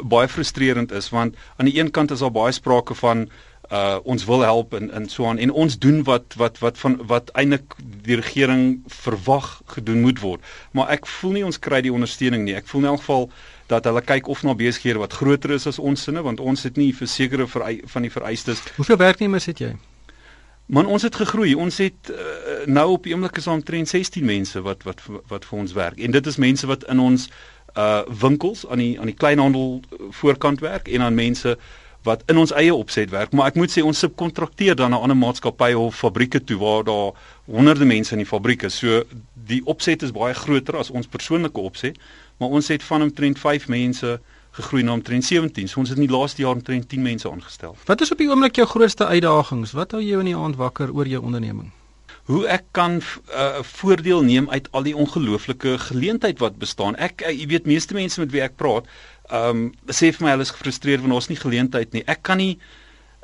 baie 0.00 0.28
frustrerend 0.28 0.92
is 0.92 1.10
want 1.10 1.36
aan 1.56 1.70
die 1.70 1.78
een 1.78 1.90
kant 1.90 2.10
is 2.10 2.24
daar 2.24 2.34
baie 2.34 2.52
sprake 2.52 2.94
van 2.94 3.28
uh 3.70 3.98
ons 4.02 4.24
wil 4.26 4.40
help 4.42 4.74
en 4.74 4.90
en 4.90 5.08
so 5.08 5.26
aan 5.26 5.38
en 5.38 5.50
ons 5.50 5.78
doen 5.78 6.02
wat 6.02 6.34
wat 6.36 6.58
wat 6.58 6.78
van 6.78 6.96
wat 7.06 7.30
eintlik 7.38 7.76
die 8.06 8.18
regering 8.18 8.82
verwag 8.86 9.60
gedoen 9.66 10.00
moet 10.00 10.18
word. 10.20 10.42
Maar 10.72 10.90
ek 10.96 11.06
voel 11.06 11.38
nie 11.38 11.44
ons 11.46 11.58
kry 11.58 11.80
die 11.86 11.92
ondersteuning 11.94 12.44
nie. 12.44 12.56
Ek 12.58 12.66
voel 12.66 12.82
in 12.82 12.90
elk 12.94 13.04
geval 13.04 13.30
dat 13.70 13.86
hulle 13.86 14.02
kyk 14.02 14.26
of 14.26 14.42
na 14.42 14.56
besighede 14.58 14.98
wat 14.98 15.14
groter 15.14 15.54
is 15.54 15.68
as 15.70 15.78
ons 15.78 16.02
sinne 16.02 16.22
want 16.26 16.40
ons 16.40 16.66
het 16.66 16.76
nie 16.76 16.90
versekerde 16.96 17.46
van 17.46 18.02
die 18.02 18.10
vereistes. 18.10 18.64
Hoeveel 18.80 18.98
werknemers 19.06 19.46
het 19.46 19.62
jy? 19.62 19.74
Man 20.70 20.86
ons 20.86 21.02
het 21.02 21.16
gegroei. 21.18 21.54
Ons 21.58 21.80
het 21.82 22.12
uh, 22.14 22.16
nou 22.70 22.90
op 22.94 23.06
die 23.06 23.14
oomblik 23.14 23.40
is 23.40 23.48
ons 23.50 23.58
omtrent 23.58 23.90
16 23.90 24.24
mense 24.24 24.60
wat 24.62 24.84
wat 24.86 25.02
wat 25.32 25.46
vir 25.48 25.58
ons 25.58 25.72
werk. 25.74 25.98
En 25.98 26.14
dit 26.14 26.26
is 26.26 26.38
mense 26.38 26.66
wat 26.70 26.86
in 26.92 27.02
ons 27.02 27.26
uh 27.78 28.02
winkels 28.22 28.64
aan 28.66 28.82
die 28.82 28.94
aan 29.00 29.10
die 29.10 29.18
kleinhandel 29.18 29.80
voorkant 30.20 30.62
werk 30.62 30.88
en 30.88 31.02
aan 31.06 31.14
mense 31.14 31.56
wat 32.06 32.22
in 32.30 32.38
ons 32.38 32.54
eie 32.54 32.74
opset 32.74 33.10
werk. 33.10 33.34
Maar 33.34 33.50
ek 33.50 33.58
moet 33.58 33.72
sê 33.74 33.82
ons 33.82 33.98
subkontrakteer 33.98 34.78
dan 34.78 34.94
na 34.94 35.02
ander 35.02 35.18
maatskappye 35.18 35.78
of 35.78 35.98
fabrieke 35.98 36.40
toe 36.44 36.58
waar 36.62 36.86
daar 36.86 37.18
honderde 37.50 37.84
mense 37.84 38.14
in 38.14 38.22
die 38.22 38.30
fabriek 38.30 38.62
is. 38.70 38.78
So 38.78 39.02
die 39.34 39.60
opset 39.66 40.06
is 40.06 40.14
baie 40.14 40.34
groter 40.34 40.78
as 40.80 40.90
ons 40.90 41.10
persoonlike 41.10 41.60
opset, 41.60 41.98
maar 42.38 42.54
ons 42.54 42.70
het 42.70 42.82
van 42.86 43.02
omtrent 43.08 43.38
5 43.38 43.68
mense 43.68 44.20
gegroei 44.50 44.82
na 44.82 44.92
omtrent 44.92 45.24
17. 45.24 45.68
So 45.68 45.80
ons 45.80 45.92
het 45.92 45.98
in 45.98 46.06
die 46.06 46.16
laaste 46.16 46.42
jaar 46.42 46.56
omtrent 46.58 46.88
10 46.88 47.02
mense 47.02 47.30
aangestel. 47.30 47.76
Wat 47.86 48.00
is 48.00 48.10
op 48.12 48.18
die 48.18 48.28
oomblik 48.30 48.58
jou 48.58 48.66
grootste 48.68 49.06
uitdagings? 49.06 49.74
Wat 49.76 49.94
hou 49.96 50.02
jou 50.02 50.20
in 50.20 50.32
die 50.32 50.36
aand 50.36 50.58
wakker 50.60 50.92
oor 50.94 51.08
jou 51.08 51.22
onderneming? 51.22 51.70
Hoe 52.30 52.46
ek 52.46 52.64
kan 52.70 52.98
'n 52.98 53.02
uh, 53.34 53.62
voordeel 53.62 54.22
neem 54.22 54.50
uit 54.50 54.68
al 54.70 54.82
die 54.82 54.96
ongelooflike 54.96 55.78
geleentheid 55.78 56.38
wat 56.38 56.58
bestaan. 56.58 56.96
Ek 56.96 57.22
uh, 57.26 57.32
jy 57.32 57.46
weet 57.46 57.66
meeste 57.66 57.94
mense 57.94 58.20
met 58.20 58.30
wie 58.30 58.42
ek 58.42 58.56
praat, 58.56 58.86
ehm 59.30 59.56
um, 59.56 59.72
sê 59.86 60.12
vir 60.12 60.24
my 60.24 60.30
hulle 60.30 60.46
is 60.46 60.54
gefrustreerd 60.54 61.00
want 61.00 61.12
ons 61.12 61.28
nie 61.28 61.36
geleentheid 61.36 61.92
nie. 61.92 62.02
Ek 62.06 62.22
kan 62.22 62.38
nie 62.38 62.58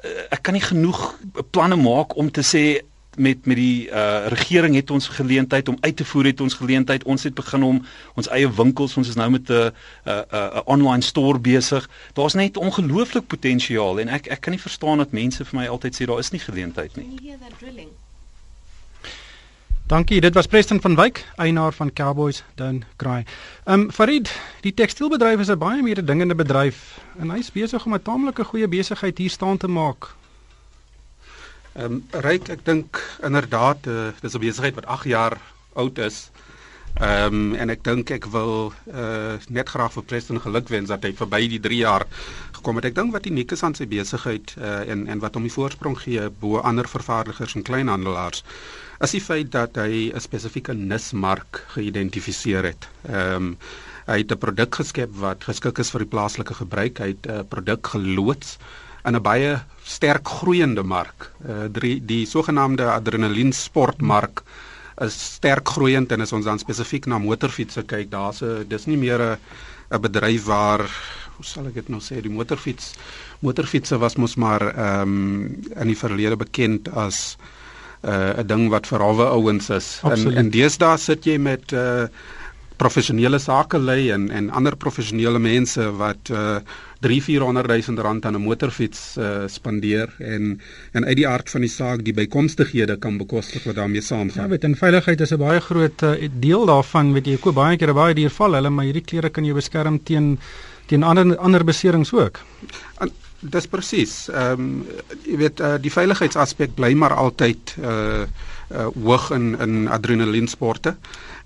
uh, 0.04 0.26
ek 0.30 0.42
kan 0.42 0.54
nie 0.54 0.64
genoeg 0.64 1.14
planne 1.50 1.76
maak 1.76 2.16
om 2.16 2.30
te 2.30 2.42
sê 2.42 2.82
met 3.18 3.46
met 3.46 3.56
die 3.56 3.88
uh 3.88 4.26
regering 4.28 4.74
het 4.74 4.90
ons 4.90 5.08
geleentheid 5.08 5.68
om 5.68 5.76
uit 5.80 5.96
te 5.96 6.04
voer 6.04 6.24
het 6.24 6.40
ons 6.40 6.54
geleentheid 6.54 7.04
ons 7.04 7.22
het 7.22 7.34
begin 7.34 7.62
om 7.62 7.84
ons 8.14 8.28
eie 8.28 8.50
winkels 8.52 8.96
ons 8.96 9.08
is 9.08 9.14
nou 9.14 9.30
met 9.30 9.50
'n 9.50 9.70
'n 10.04 10.24
'n 10.32 10.62
online 10.64 11.02
store 11.02 11.38
besig. 11.38 11.88
Daar's 12.12 12.34
net 12.34 12.56
ongelooflik 12.56 13.26
potensiaal 13.26 14.00
en 14.00 14.08
ek 14.08 14.26
ek 14.26 14.40
kan 14.40 14.52
nie 14.52 14.60
verstaan 14.60 14.98
dat 14.98 15.12
mense 15.12 15.44
vir 15.44 15.60
my 15.60 15.66
altyd 15.66 15.94
sê 15.94 16.04
daar 16.06 16.18
is 16.18 16.30
nie 16.30 16.40
geleentheid 16.40 16.96
nie. 16.96 17.06
Dankie 19.86 20.20
dit 20.20 20.34
was 20.34 20.46
Preston 20.46 20.80
van 20.80 20.94
Wyk 20.94 21.24
eienaar 21.36 21.72
van 21.72 21.92
Cowboys 21.92 22.42
Down 22.54 22.84
Cry. 22.96 23.24
Ehm 23.64 23.80
um, 23.80 23.90
Farid 23.90 24.40
die 24.60 24.74
tekstielbedryf 24.74 25.40
is 25.40 25.48
'n 25.50 25.58
baie 25.58 25.82
meer 25.82 26.04
dingende 26.04 26.34
bedryf 26.34 26.98
en 27.18 27.30
hy's 27.30 27.52
besig 27.52 27.86
om 27.86 27.94
'n 27.94 28.02
taamlike 28.02 28.44
goeie 28.44 28.68
besigheid 28.68 29.18
hier 29.18 29.30
staan 29.30 29.56
te 29.56 29.68
maak 29.68 30.14
Ehm 31.76 31.92
um, 31.92 32.02
ryk 32.24 32.48
ek 32.54 32.62
dink 32.64 32.98
inderdaad 33.26 33.86
uh, 33.92 34.08
dis 34.22 34.34
'n 34.34 34.40
besigheid 34.40 34.74
wat 34.78 34.86
8 34.94 35.04
jaar 35.12 35.34
oud 35.76 35.98
is. 35.98 36.30
Ehm 36.96 37.34
um, 37.34 37.54
en 37.60 37.68
ek 37.74 37.82
dink 37.84 38.10
ek 38.16 38.24
wil 38.32 38.72
uh, 38.88 39.36
net 39.52 39.68
graag 39.68 39.92
vir 39.92 40.04
Preston 40.08 40.40
gelukwens 40.40 40.88
dat 40.88 41.04
hy 41.04 41.10
verby 41.18 41.42
die 41.52 41.60
3 41.60 41.76
jaar 41.82 42.06
gekom 42.56 42.80
het. 42.80 42.88
Ek 42.88 42.94
dink 42.96 43.12
wat 43.12 43.28
uniek 43.28 43.52
is 43.52 43.62
aan 43.62 43.76
sy 43.76 43.84
besigheid 43.90 44.54
uh, 44.56 44.88
en 44.88 45.04
en 45.06 45.20
wat 45.20 45.36
hom 45.36 45.44
die 45.44 45.52
voorsprong 45.52 45.98
gee 46.00 46.30
bo 46.40 46.62
ander 46.64 46.88
vervaardigers 46.88 47.54
en 47.60 47.66
kleinhandelaars 47.68 48.40
is 49.04 49.12
die 49.12 49.20
feit 49.20 49.52
dat 49.52 49.76
hy 49.76 50.08
'n 50.14 50.20
spesifieke 50.24 50.72
nismark 50.72 51.60
geïdentifiseer 51.76 52.64
het. 52.72 52.88
Ehm 53.04 53.36
um, 53.36 53.52
hy 54.08 54.18
het 54.22 54.32
'n 54.32 54.38
produk 54.38 54.74
geskep 54.80 55.12
wat 55.20 55.44
geskik 55.44 55.78
is 55.84 55.90
vir 55.92 56.06
die 56.06 56.12
plaaslike 56.16 56.54
gebruik. 56.54 56.98
Hy 57.04 57.08
het 57.12 57.26
'n 57.28 57.44
produk 57.52 57.86
geloods 57.92 58.56
in 59.06 59.16
'n 59.16 59.22
baie 59.22 59.58
sterk 59.84 60.28
groeiende 60.28 60.82
mark. 60.82 61.30
Uh 61.46 61.66
die, 61.70 62.00
die 62.04 62.26
sogenaamde 62.26 62.90
adrenalien 62.90 63.52
sportmark 63.52 64.42
is 65.04 65.16
sterk 65.36 65.68
groeiend 65.68 66.12
en 66.12 66.20
as 66.20 66.32
ons 66.32 66.44
dan 66.44 66.58
spesifiek 66.58 67.06
na 67.06 67.18
motorfietsse 67.18 67.82
kyk, 67.82 68.10
daar's 68.10 68.42
'n 68.42 68.64
dis 68.68 68.86
nie 68.86 68.96
meer 68.96 69.20
'n 69.20 69.38
'n 69.90 70.00
bedryf 70.00 70.44
waar 70.44 70.82
hoe 71.36 71.44
sal 71.44 71.66
ek 71.66 71.74
dit 71.74 71.88
nou 71.88 72.00
sê, 72.00 72.20
die 72.20 72.32
motorfiets 72.32 72.94
motorfietsse 73.40 73.98
was 73.98 74.16
mos 74.16 74.36
maar 74.36 74.62
ehm 74.62 75.02
um, 75.02 75.62
in 75.76 75.86
die 75.86 75.98
verlede 75.98 76.36
bekend 76.36 76.88
as 76.88 77.36
uh, 78.02 78.10
'n 78.10 78.40
uh, 78.40 78.46
ding 78.46 78.68
wat 78.70 78.86
vir 78.86 79.02
alwe 79.02 79.24
ouens 79.24 79.70
is. 79.70 80.00
Absoluut. 80.02 80.36
En 80.36 80.44
en 80.44 80.50
deesdae 80.50 80.98
sit 80.98 81.24
jy 81.24 81.38
met 81.38 81.72
uh 81.72 82.08
professionele 82.76 83.38
sake 83.38 83.78
lei 83.78 84.10
en 84.10 84.30
en 84.30 84.50
ander 84.50 84.76
professionele 84.76 85.38
mense 85.38 85.90
wat 85.96 86.30
uh 86.30 86.58
3-400 87.04 87.66
000 87.68 88.02
rand 88.02 88.24
aan 88.24 88.34
'n 88.34 88.40
motorfiets 88.40 89.16
uh, 89.18 89.42
spandeer 89.46 90.14
en 90.18 90.60
en 90.92 91.04
uit 91.04 91.16
die 91.16 91.28
aard 91.28 91.50
van 91.50 91.60
die 91.60 91.70
saak 91.70 92.04
die 92.04 92.14
bykomstighede 92.14 92.96
kan 92.96 93.18
bekostig 93.18 93.64
wat 93.64 93.74
daarmee 93.74 94.00
saamgaan. 94.00 94.42
Ja, 94.42 94.48
weet 94.48 94.64
en 94.64 94.76
veiligheid 94.76 95.20
is 95.20 95.30
'n 95.32 95.38
baie 95.38 95.60
groot 95.60 96.02
uh, 96.02 96.28
deel 96.32 96.66
daarvan. 96.66 97.12
Weet 97.12 97.26
jy, 97.26 97.34
ek 97.34 97.40
koop 97.40 97.54
baie 97.54 97.76
keer 97.76 97.94
baie 97.94 98.14
duur 98.14 98.30
val 98.30 98.52
hulle, 98.52 98.70
maar 98.70 98.84
hierdie 98.84 99.04
klere 99.04 99.30
kan 99.30 99.44
jou 99.44 99.54
beskerm 99.54 100.02
teen 100.02 100.38
teen 100.86 101.02
ander 101.02 101.36
ander 101.36 101.64
beserings 101.64 102.12
ook. 102.12 102.40
En, 102.98 103.10
dis 103.40 103.66
presies. 103.66 104.28
Ehm 104.28 104.60
um, 104.60 104.84
jy 105.24 105.36
weet 105.36 105.60
uh, 105.60 105.74
die 105.80 105.92
veiligheidsaspek 105.92 106.74
bly 106.74 106.94
maar 106.94 107.12
altyd 107.14 107.76
uh 107.80 108.24
uh 108.70 108.86
hoog 108.94 109.30
in 109.30 109.58
in 109.60 109.88
adrenalinsporte. 109.88 110.96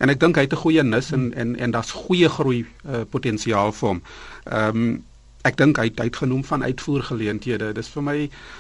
En 0.01 0.09
ek 0.09 0.21
dink 0.21 0.37
hy 0.37 0.47
het 0.49 0.57
'n 0.57 0.65
goeie 0.65 0.83
nis 0.83 1.13
en 1.13 1.33
en 1.35 1.57
en 1.57 1.71
daar's 1.71 1.93
goeie 1.93 2.29
groei 2.29 2.65
uh, 2.65 3.05
potensiaal 3.11 3.73
vir 3.73 3.89
hom. 3.89 4.03
Ehm 4.45 4.77
um, 4.77 5.05
ek 5.49 5.57
dink 5.57 5.79
hy 5.81 5.87
het 5.89 6.01
uitgenoem 6.01 6.43
van 6.45 6.65
uitvoergeleenthede. 6.65 7.73
Dis 7.77 7.89
vir 7.95 8.05
my 8.05 8.17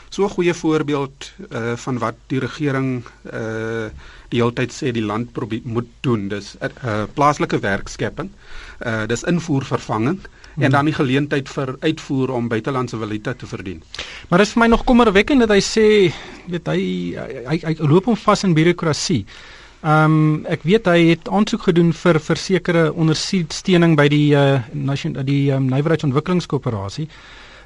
so 0.08 0.24
'n 0.24 0.34
goeie 0.36 0.54
voorbeeld 0.54 1.32
uh 1.52 1.76
van 1.76 1.98
wat 1.98 2.16
die 2.26 2.40
regering 2.40 3.04
uh 3.32 3.88
die 4.30 4.40
hele 4.40 4.52
tyd 4.52 4.72
sê 4.72 4.92
die 4.92 5.04
land 5.04 5.32
probeer 5.32 5.60
moet 5.64 5.88
doen. 6.00 6.28
Dis 6.28 6.56
'n 6.60 6.70
uh, 6.84 7.04
plaaslike 7.14 7.58
werkskepping. 7.58 8.30
Uh 8.86 9.06
dis 9.06 9.22
invoervervanging 9.22 10.18
hmm. 10.54 10.62
en 10.62 10.70
dan 10.70 10.84
die 10.84 10.94
geleentheid 10.94 11.48
vir 11.48 11.76
uitvoer 11.80 12.30
om 12.30 12.48
buitelandse 12.48 12.96
valuta 12.96 13.34
te 13.34 13.46
verdien. 13.46 13.82
Maar 14.28 14.38
dit 14.38 14.46
is 14.46 14.52
vir 14.52 14.62
my 14.62 14.68
nog 14.68 14.84
kommerwekkend 14.84 15.40
dat 15.40 15.50
hy 15.50 15.60
sê 15.60 16.12
weet 16.46 16.66
hy 16.66 16.80
hy, 17.16 17.44
hy, 17.46 17.60
hy 17.64 17.76
loop 17.78 18.04
hom 18.04 18.16
vas 18.16 18.44
in 18.44 18.54
birokrasie. 18.54 19.26
Ehm 19.80 20.04
um, 20.04 20.40
ek 20.44 20.66
weet 20.68 20.88
hy 20.92 20.98
het 21.08 21.28
aansoek 21.32 21.62
gedoen 21.70 21.94
vir 21.96 22.18
versekerde 22.20 22.90
ondersteuning 22.92 23.94
by 23.96 24.08
die 24.12 24.34
uh 24.36 24.58
nation 24.76 25.14
die 25.24 25.52
um, 25.56 25.70
nywerheidsontwikkelingskoöperasie. 25.72 27.06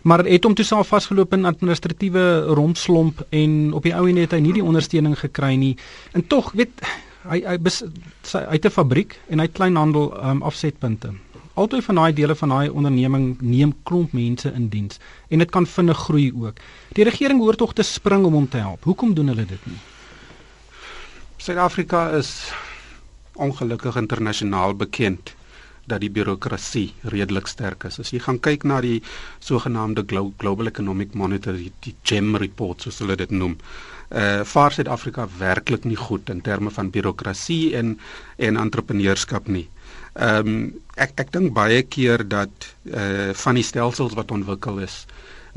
Maar 0.06 0.22
het 0.28 0.44
hom 0.44 0.54
toe 0.54 0.64
self 0.64 0.92
vasgeloop 0.92 1.32
in 1.34 1.48
administratiewe 1.48 2.54
rompslomp 2.54 3.24
en 3.30 3.72
op 3.74 3.82
die 3.82 3.94
ou 3.98 4.04
en 4.08 4.20
het 4.22 4.30
hy 4.36 4.38
nie 4.44 4.52
die 4.54 4.62
ondersteuning 4.62 5.16
gekry 5.18 5.56
nie. 5.58 5.72
En 6.12 6.22
tog 6.26 6.52
weet 6.54 6.84
hy 7.26 7.40
hy 7.48 7.56
bes, 7.58 7.80
sy 8.22 8.44
uit 8.46 8.64
'n 8.64 8.70
fabriek 8.70 9.16
en 9.28 9.42
hy 9.42 9.48
kleinhandel 9.48 10.12
um, 10.14 10.42
afsetpunte. 10.42 11.10
Altyd 11.54 11.84
van 11.84 11.94
daai 11.94 12.12
dele 12.12 12.34
van 12.34 12.48
daai 12.48 12.68
onderneming 12.68 13.40
neem 13.40 13.74
klomp 13.82 14.12
mense 14.12 14.52
in 14.54 14.68
diens 14.68 15.00
en 15.30 15.38
dit 15.38 15.50
kan 15.50 15.66
vinnig 15.66 15.98
groei 15.98 16.30
ook. 16.30 16.62
Die 16.92 17.04
regering 17.04 17.40
hoort 17.40 17.58
tog 17.58 17.72
te 17.72 17.82
spring 17.82 18.24
om 18.24 18.32
hom 18.32 18.48
te 18.48 18.62
help. 18.62 18.84
Hoekom 18.84 19.14
doen 19.14 19.34
hulle 19.34 19.46
dit 19.46 19.66
nie? 19.66 19.93
Suid-Afrika 21.44 22.06
is 22.16 22.28
ongelukkig 23.36 23.96
internasionaal 24.00 24.72
bekend 24.80 25.34
dat 25.84 26.00
die 26.00 26.08
birokrasie 26.08 26.86
redelik 27.12 27.50
sterk 27.52 27.84
is. 27.84 27.98
As 28.00 28.12
jy 28.14 28.20
gaan 28.24 28.38
kyk 28.40 28.64
na 28.64 28.78
die 28.80 29.02
sogenaamde 29.44 30.06
Global 30.08 30.70
Economic 30.72 31.12
Monitor, 31.12 31.58
die, 31.60 31.92
GEM 32.08 32.38
report 32.40 32.86
soos 32.86 33.02
hulle 33.04 33.18
dit 33.20 33.34
noem, 33.36 33.58
uh 34.08 34.40
vaar 34.48 34.72
Suid-Afrika 34.72 35.28
werklik 35.36 35.84
nie 35.84 36.00
goed 36.00 36.32
in 36.32 36.40
terme 36.48 36.72
van 36.72 36.88
birokrasie 36.94 37.74
en 37.76 37.98
en 38.48 38.62
entrepreneurskap 38.64 39.52
nie. 39.52 39.66
Ehm 40.16 40.48
um, 40.48 40.58
ek 40.96 41.26
ek 41.26 41.36
dink 41.36 41.52
baie 41.52 41.82
keer 41.82 42.24
dat 42.24 42.72
uh 42.88 43.32
van 43.44 43.60
die 43.60 43.68
stelsels 43.68 44.16
wat 44.16 44.32
ontwikkel 44.32 44.80
is 44.88 45.02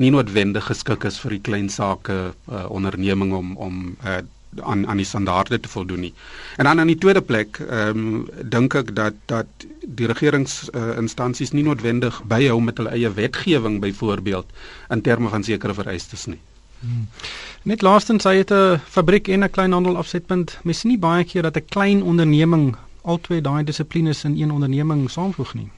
nie 0.04 0.12
noodwendig 0.12 0.68
geskik 0.68 1.08
is 1.10 1.16
vir 1.24 1.38
die 1.38 1.46
klein 1.48 1.70
sake 1.74 2.18
uh, 2.34 2.66
onderneming 2.70 3.32
om 3.34 3.56
om 3.58 3.78
uh, 4.04 4.20
aan 4.62 4.88
aan 4.88 4.98
die 4.98 5.06
standaarde 5.06 5.60
te 5.60 5.70
voldoen 5.70 6.00
nie. 6.00 6.14
En 6.58 6.64
dan 6.64 6.80
aan 6.80 6.88
die 6.88 6.98
tweede 6.98 7.22
plek, 7.22 7.60
ehm 7.60 7.98
um, 7.98 8.28
dink 8.44 8.74
ek 8.74 8.96
dat 8.96 9.14
dat 9.26 9.48
die 9.82 10.08
regeringsinstansies 10.08 11.50
uh, 11.50 11.56
nie 11.56 11.64
noodwendig 11.64 12.22
byhou 12.24 12.62
met 12.62 12.78
hulle 12.78 12.90
eie 12.90 13.12
wetgewing 13.14 13.80
byvoorbeeld 13.80 14.46
in 14.90 15.02
terme 15.02 15.30
van 15.30 15.44
sekere 15.44 15.74
vereistes 15.74 16.26
nie. 16.26 16.40
Hmm. 16.80 17.08
Net 17.64 17.82
laastens 17.82 18.24
hy 18.24 18.36
het 18.38 18.52
'n 18.52 18.80
fabriek 18.90 19.28
en 19.28 19.44
'n 19.44 19.50
kleinhandel 19.50 19.98
afsetpunt. 19.98 20.60
Mens 20.64 20.80
sien 20.80 20.92
nie 20.92 21.00
baie 21.00 21.24
keer 21.24 21.42
dat 21.42 21.58
'n 21.58 21.66
klein 21.70 22.04
onderneming 22.04 22.76
al 23.02 23.20
twee 23.22 23.42
daai 23.42 23.64
dissiplines 23.64 24.24
in 24.24 24.38
een 24.42 24.52
onderneming 24.52 25.10
saamvoeg 25.12 25.54
nie. 25.54 25.70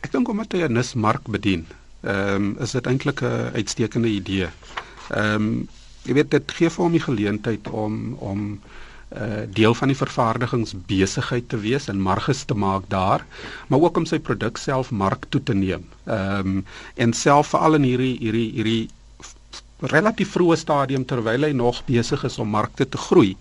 Ek 0.00 0.12
dink 0.12 0.28
omdat 0.28 0.52
hy 0.52 0.62
'n 0.62 0.72
nismark 0.72 1.28
bedien, 1.28 1.66
ehm 2.00 2.34
um, 2.34 2.56
is 2.60 2.70
dit 2.70 2.86
eintlik 2.86 3.20
'n 3.22 3.50
uitstekende 3.54 4.08
idee. 4.08 4.48
Ehm 5.10 5.34
um, 5.34 5.68
jy 6.08 6.16
weet 6.16 6.30
dit 6.32 6.52
gee 6.58 6.70
vir 6.72 6.84
hom 6.84 6.94
die 6.96 7.04
geleentheid 7.04 7.68
om 7.68 7.96
om 8.18 8.40
'n 8.48 9.16
uh, 9.16 9.42
eh, 9.42 9.44
deel 9.56 9.74
van 9.74 9.88
die 9.88 9.96
vervaardigingsbesigheid 9.96 11.48
te 11.48 11.58
wees 11.60 11.88
en 11.88 12.00
marges 12.00 12.44
te 12.44 12.54
maak 12.54 12.88
daar, 12.88 13.24
maar 13.68 13.80
ook 13.80 13.96
om 13.96 14.06
sy 14.06 14.18
produk 14.18 14.56
self 14.60 14.90
mark 14.90 15.24
toe 15.28 15.42
te 15.42 15.54
neem. 15.54 15.84
Ehm 16.04 16.46
um, 16.46 16.64
en 16.94 17.12
self 17.12 17.54
veral 17.54 17.74
in 17.74 17.86
hierdie 17.88 18.16
hierdie 18.20 18.50
hierdie 18.52 18.90
relatief 19.80 20.34
vroeë 20.34 20.56
stadium 20.56 21.04
terwyl 21.04 21.46
hy 21.46 21.52
nog 21.52 21.84
besig 21.86 22.24
is 22.24 22.38
om 22.38 22.48
markte 22.48 22.88
te 22.88 22.98
groei. 22.98 23.36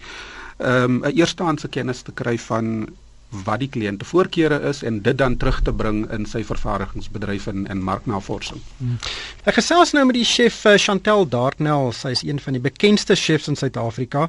Ehm 0.57 0.83
um, 0.83 1.01
'n 1.03 1.17
eerstehandse 1.19 1.67
kennis 1.67 2.01
te 2.01 2.11
kry 2.11 2.37
van 2.37 2.87
wat 3.29 3.59
die 3.59 3.67
kliënte 3.67 4.05
voorkeure 4.07 4.59
is 4.69 4.81
en 4.87 5.01
dit 5.03 5.17
dan 5.17 5.35
terug 5.37 5.59
te 5.61 5.73
bring 5.73 6.05
in 6.15 6.25
sy 6.25 6.43
vervaardigingsbedryf 6.47 7.47
en 7.51 7.65
en 7.67 7.81
marknavorsing. 7.83 8.61
Hmm. 8.77 8.99
Ek 9.43 9.57
gesels 9.59 9.91
nou 9.95 10.05
met 10.07 10.15
die 10.15 10.27
chef 10.27 10.61
uh, 10.65 10.77
Chantel 10.79 11.27
Dartnell, 11.27 11.91
sy 11.91 12.13
is 12.15 12.23
een 12.23 12.39
van 12.39 12.55
die 12.55 12.63
bekendste 12.63 13.15
chefs 13.19 13.49
in 13.51 13.59
Suid-Afrika. 13.59 14.27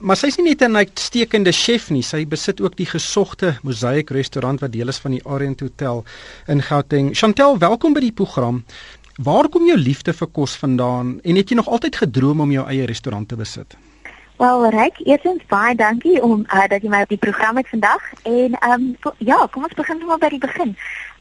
Maar 0.00 0.18
sy 0.18 0.32
is 0.32 0.38
nie 0.40 0.48
net 0.50 0.62
'n 0.66 0.76
uitstekende 0.76 1.52
chef 1.52 1.90
nie, 1.90 2.02
sy 2.02 2.24
besit 2.26 2.60
ook 2.60 2.76
die 2.76 2.90
gesogte 2.90 3.56
Mosaik 3.62 4.10
restaurant 4.10 4.60
wat 4.60 4.72
deel 4.72 4.88
is 4.88 4.98
van 4.98 5.12
die 5.12 5.24
Orient 5.24 5.60
Hotel 5.60 6.04
in 6.46 6.62
Gauteng. 6.62 7.14
Chantel, 7.14 7.58
welkom 7.58 7.92
by 7.92 8.00
die 8.00 8.12
program. 8.12 8.64
Waar 9.20 9.48
kom 9.48 9.66
jou 9.66 9.78
liefde 9.78 10.12
vir 10.12 10.28
kos 10.32 10.56
vandaan 10.56 11.20
en 11.22 11.36
het 11.36 11.50
jy 11.50 11.56
nog 11.56 11.68
altyd 11.68 11.96
gedroom 11.96 12.40
om 12.40 12.50
jou 12.50 12.66
eie 12.66 12.86
restaurant 12.86 13.28
te 13.28 13.36
besit? 13.36 13.76
Wel, 14.40 14.68
Ryk, 14.68 14.94
eerstens 14.98 15.42
baie 15.46 15.74
dankie 15.74 16.22
om 16.22 16.46
uh, 16.48 16.62
dat 16.72 16.80
jy 16.80 16.88
my 16.88 17.02
op 17.04 17.10
die 17.12 17.20
program 17.20 17.58
het 17.60 17.68
vandag. 17.68 18.04
En 18.22 18.54
ehm 18.58 18.72
um, 18.72 19.12
ja, 19.18 19.36
kom 19.50 19.66
ons 19.68 19.74
begin 19.76 20.00
maar 20.06 20.18
by 20.22 20.30
die 20.32 20.40
begin. 20.40 20.72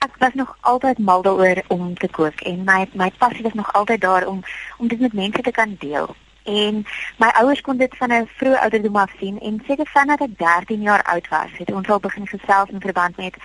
Ek 0.05 0.15
was 0.23 0.37
nog 0.39 0.53
altyd 0.61 1.01
mal 1.03 1.21
daaroor 1.21 1.59
om 1.67 1.97
te 1.99 2.07
kook 2.07 2.39
en 2.51 2.63
my 2.63 2.87
my 2.93 3.09
passie 3.17 3.43
was 3.43 3.57
nog 3.59 3.73
altyd 3.73 4.01
daar 4.01 4.27
om 4.27 4.39
om 4.77 4.87
dit 4.87 4.99
met 4.99 5.13
mense 5.13 5.41
te 5.41 5.51
kan 5.51 5.75
deel. 5.79 6.15
En 6.43 6.85
my 7.17 7.31
ouers 7.41 7.61
kon 7.61 7.77
dit 7.77 7.97
van 7.97 8.13
'n 8.13 8.29
vroeë 8.39 8.61
ouderdom 8.61 8.95
af 8.95 9.11
sien 9.19 9.39
en 9.39 9.61
seker 9.67 9.87
vanaf 9.91 10.19
ek 10.19 10.37
13 10.37 10.81
jaar 10.81 11.03
oud 11.03 11.27
was, 11.27 11.51
het 11.57 11.71
ons 11.71 11.89
al 11.89 11.99
begin 11.99 12.27
gesels 12.27 12.69
in 12.69 12.81
verband 12.81 13.17
met 13.17 13.35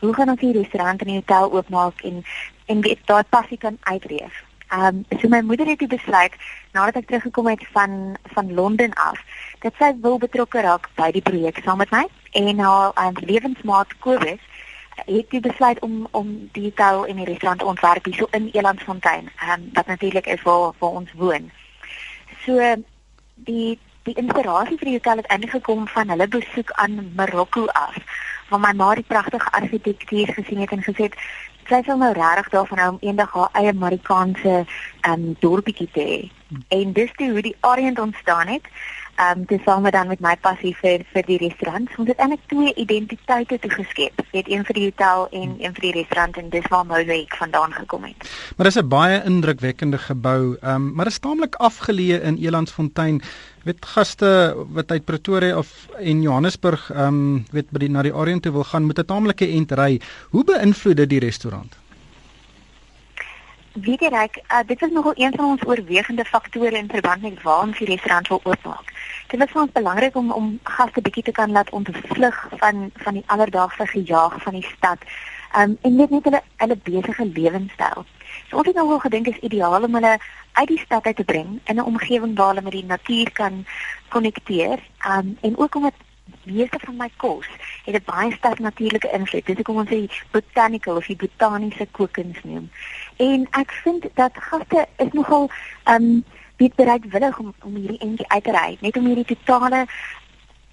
hoe 0.00 0.14
gaan 0.14 0.30
ons 0.30 0.40
hierdie 0.40 0.62
restaurant 0.62 1.00
en 1.00 1.06
die 1.06 1.22
hotel 1.22 1.52
oopmaak 1.52 2.00
en 2.02 2.24
en 2.66 2.80
weet 2.80 3.06
daai 3.06 3.24
passie 3.28 3.58
kan 3.58 3.78
uitreef. 3.80 4.49
Ehm 4.70 5.02
um, 5.10 5.18
so 5.20 5.28
my 5.28 5.40
moeder 5.40 5.66
het 5.66 5.88
besluit 5.88 6.34
nadat 6.72 7.02
ek 7.02 7.06
teruggekom 7.06 7.46
het 7.46 7.66
van 7.72 8.16
van 8.22 8.54
Londen 8.54 8.92
af 8.92 9.18
dat 9.58 9.74
sy 9.78 9.92
wil 10.00 10.18
betrokke 10.18 10.60
raak 10.60 10.86
by 10.94 11.10
die 11.10 11.22
projek 11.22 11.58
saam 11.64 11.82
met 11.82 11.90
my 11.90 12.06
en 12.30 12.58
haar 12.58 12.92
um, 13.06 13.16
lewensmaat 13.26 13.98
Kobus 13.98 14.38
het 15.06 15.30
die 15.30 15.40
besluit 15.40 15.80
om 15.80 16.06
om 16.10 16.48
die 16.52 16.62
hotel 16.62 17.06
en 17.06 17.16
die 17.16 17.24
restaurant 17.24 17.62
ontwerp 17.62 18.04
hier 18.04 18.14
so 18.14 18.26
in 18.30 18.50
Elandsfontein. 18.52 19.30
Ehm 19.36 19.50
um, 19.50 19.68
wat 19.72 19.86
natuurlik 19.86 20.26
is 20.26 20.42
waar 20.42 20.72
waar 20.78 20.90
ons 21.02 21.12
woon. 21.12 21.50
So 22.46 22.74
die 23.34 23.78
die 24.02 24.14
inspirasie 24.14 24.78
vir 24.78 24.88
die 24.88 24.96
hotel 24.96 25.16
het 25.16 25.26
eintlik 25.26 25.50
gekom 25.50 25.88
van 25.88 26.08
hulle 26.08 26.28
besoek 26.28 26.70
aan 26.70 27.12
Marokko 27.16 27.66
af. 27.66 27.96
Waar 28.48 28.60
my 28.60 28.72
ma 28.72 28.94
die 28.94 29.06
pragtige 29.06 29.50
argitektuur 29.50 30.32
gesien 30.34 30.60
het 30.60 30.70
en 30.70 30.82
gesê 30.82 31.02
het 31.10 31.18
sy 31.68 31.82
sal 31.86 31.98
nou 31.98 32.12
regtig 32.12 32.48
daarvan 32.54 32.78
hou 32.78 32.90
om 32.94 33.00
eendag 33.00 33.32
haar 33.32 33.50
eie 33.52 33.72
Amerikaanse 33.74 34.54
ehm 35.00 35.12
um, 35.12 35.36
dorpie 35.40 35.88
te 35.92 36.00
hê. 36.00 36.20
En 36.68 36.92
dis 36.92 37.12
toe 37.16 37.30
hoe 37.30 37.42
die 37.42 37.56
Orient 37.60 37.98
ontstaan 37.98 38.46
het. 38.46 38.66
Ehm 39.20 39.38
um, 39.38 39.44
dis 39.44 39.62
same 39.64 39.90
dan 39.90 40.06
met 40.08 40.20
my 40.24 40.32
passie 40.40 40.70
vir 40.80 41.02
vir 41.12 41.26
die 41.28 41.36
restaurant. 41.42 41.90
Ons 42.00 42.08
het 42.08 42.20
eintlik 42.24 42.44
twee 42.48 42.70
identiteite 42.80 43.58
toegeskep. 43.60 44.22
Jy 44.32 44.38
het 44.38 44.48
een 44.48 44.62
vir 44.64 44.78
die 44.78 44.84
hotel 44.86 45.26
en 45.40 45.50
een 45.60 45.74
vir 45.76 45.84
die 45.86 45.92
restaurant 45.96 46.38
en 46.40 46.48
dis 46.54 46.68
waar 46.72 46.86
Mosaic 46.88 47.34
vandaan 47.36 47.74
gekom 47.76 48.06
het. 48.08 48.30
Maar 48.56 48.70
dis 48.70 48.78
'n 48.80 48.88
baie 48.88 49.18
indrukwekkende 49.24 49.98
gebou. 49.98 50.56
Ehm 50.62 50.74
um, 50.74 50.94
maar 50.94 51.04
dit 51.04 51.12
is 51.12 51.18
taamlik 51.18 51.54
afgeleë 51.54 52.22
in 52.22 52.36
Elandsfontein. 52.36 53.20
Weet 53.64 53.84
gaste 53.84 54.54
wat 54.68 54.90
uit 54.90 55.04
Pretoria 55.04 55.58
of 55.58 55.88
en 55.98 56.22
Johannesburg 56.22 56.90
ehm 56.90 57.06
um, 57.06 57.44
weet 57.50 57.70
by 57.70 57.78
die 57.78 57.90
na 57.90 58.02
die 58.02 58.14
Orient 58.14 58.44
wil 58.44 58.64
gaan 58.64 58.86
met 58.86 58.98
'n 58.98 59.04
taamlike 59.04 59.46
entry. 59.46 60.00
Hoe 60.30 60.44
beïnvloed 60.44 60.96
dit 60.96 61.08
die 61.08 61.20
restaurant? 61.20 61.76
Weet 63.72 64.00
jy 64.00 64.08
reg, 64.08 64.36
uh, 64.36 64.58
dit 64.66 64.82
is 64.82 64.90
nogal 64.90 65.12
een 65.14 65.32
van 65.36 65.44
ons 65.44 65.66
oorwegende 65.66 66.24
faktore 66.24 66.76
in 66.76 66.88
verband 66.88 67.22
met 67.22 67.42
waar 67.42 67.60
ons 67.62 67.78
die 67.78 67.86
restaurant 67.86 68.28
wil 68.28 68.40
oopmaak. 68.42 68.90
Dit 69.30 69.42
is 69.44 69.50
vir 69.54 69.60
ons 69.62 69.72
belangrik 69.72 70.16
om 70.18 70.32
om 70.34 70.46
gaste 70.66 71.00
bietjie 71.06 71.22
te 71.22 71.32
kan 71.32 71.52
laat 71.54 71.68
ontvlug 71.70 72.38
van 72.62 72.90
van 73.02 73.14
die 73.14 73.22
alledaagse 73.26 73.86
gejaag 73.86 74.42
van 74.42 74.56
die 74.58 74.66
stad. 74.66 75.04
Um 75.58 75.76
en 75.86 75.94
net 75.96 76.10
net 76.10 76.24
hulle 76.24 76.40
hulle 76.62 76.76
besige 76.88 77.26
lewenstyl. 77.26 78.02
So 78.48 78.56
ons 78.56 78.66
het 78.66 78.74
nou 78.74 78.88
wel 78.88 78.98
gedink 79.04 79.30
is 79.30 79.38
ideaal 79.48 79.86
om 79.86 79.94
hulle 79.94 80.16
uit 80.52 80.68
die 80.68 80.78
stad 80.78 81.06
uit 81.06 81.16
te 81.16 81.24
bring 81.24 81.60
in 81.64 81.76
'n 81.76 81.90
omgewing 81.92 82.34
waar 82.36 82.48
hulle 82.48 82.62
met 82.62 82.72
die 82.72 82.84
natuur 82.84 83.30
kan 83.32 83.66
konnekteer. 84.08 84.82
Um 85.06 85.38
en 85.40 85.58
ook 85.58 85.74
om 85.74 85.82
dit 85.82 86.02
meeste 86.44 86.78
van 86.82 86.96
my 86.96 87.10
kos 87.16 87.46
het 87.84 87.94
'n 87.94 88.10
baie 88.10 88.32
sterk 88.32 88.58
natuurlike 88.58 89.10
invloed. 89.10 89.46
Dis 89.46 89.56
hoekom 89.56 89.76
ons 89.76 89.88
dit 89.88 90.22
botanical 90.30 90.96
of 90.96 91.06
die 91.06 91.16
botaniese 91.16 91.86
kookkuns 91.90 92.42
noem. 92.42 92.70
En 93.16 93.46
ek 93.50 93.70
vind 93.70 94.06
dat 94.14 94.32
gaste 94.34 94.86
is 94.96 95.12
nogal 95.12 95.50
um, 95.84 96.24
weet 96.60 96.74
bereidwillig 96.76 97.38
om 97.38 97.54
om 97.64 97.76
hierdie 97.76 98.02
entjie 98.06 98.28
uit 98.28 98.44
te 98.44 98.52
ry, 98.56 98.76
net 98.80 98.96
om 98.96 99.06
hierdie 99.08 99.28
totale 99.34 99.86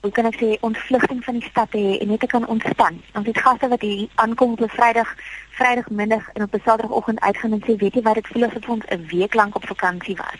hoe 0.01 0.12
kan 0.12 0.27
ek 0.29 0.38
sê 0.39 0.48
ontvlugting 0.67 1.24
van 1.25 1.39
die 1.39 1.50
stad 1.50 1.72
te 1.74 1.79
hê 1.82 1.96
en 2.01 2.12
net 2.12 2.22
te 2.24 2.29
kan 2.32 2.46
ontspan. 2.53 3.00
Ons 3.17 3.27
het 3.27 3.39
gaste 3.44 3.67
wat 3.72 3.82
hier 3.82 4.08
aankom 4.24 4.51
op 4.53 4.62
'n 4.62 4.75
Vrydag, 4.75 5.10
Vrydagmiddag 5.58 6.29
en 6.34 6.44
op 6.44 6.53
'n 6.53 6.62
Saterdagoggend 6.65 7.20
uitgaan 7.20 7.51
en 7.51 7.63
sê, 7.65 7.75
weet 7.75 7.96
jy 7.96 8.01
wat, 8.01 8.15
dit 8.15 8.27
voel 8.27 8.44
asof 8.44 8.70
ons 8.70 8.86
'n 8.88 9.06
week 9.08 9.34
lank 9.34 9.56
op 9.56 9.65
vakansie 9.67 10.15
was. 10.15 10.39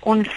Ons 0.00 0.28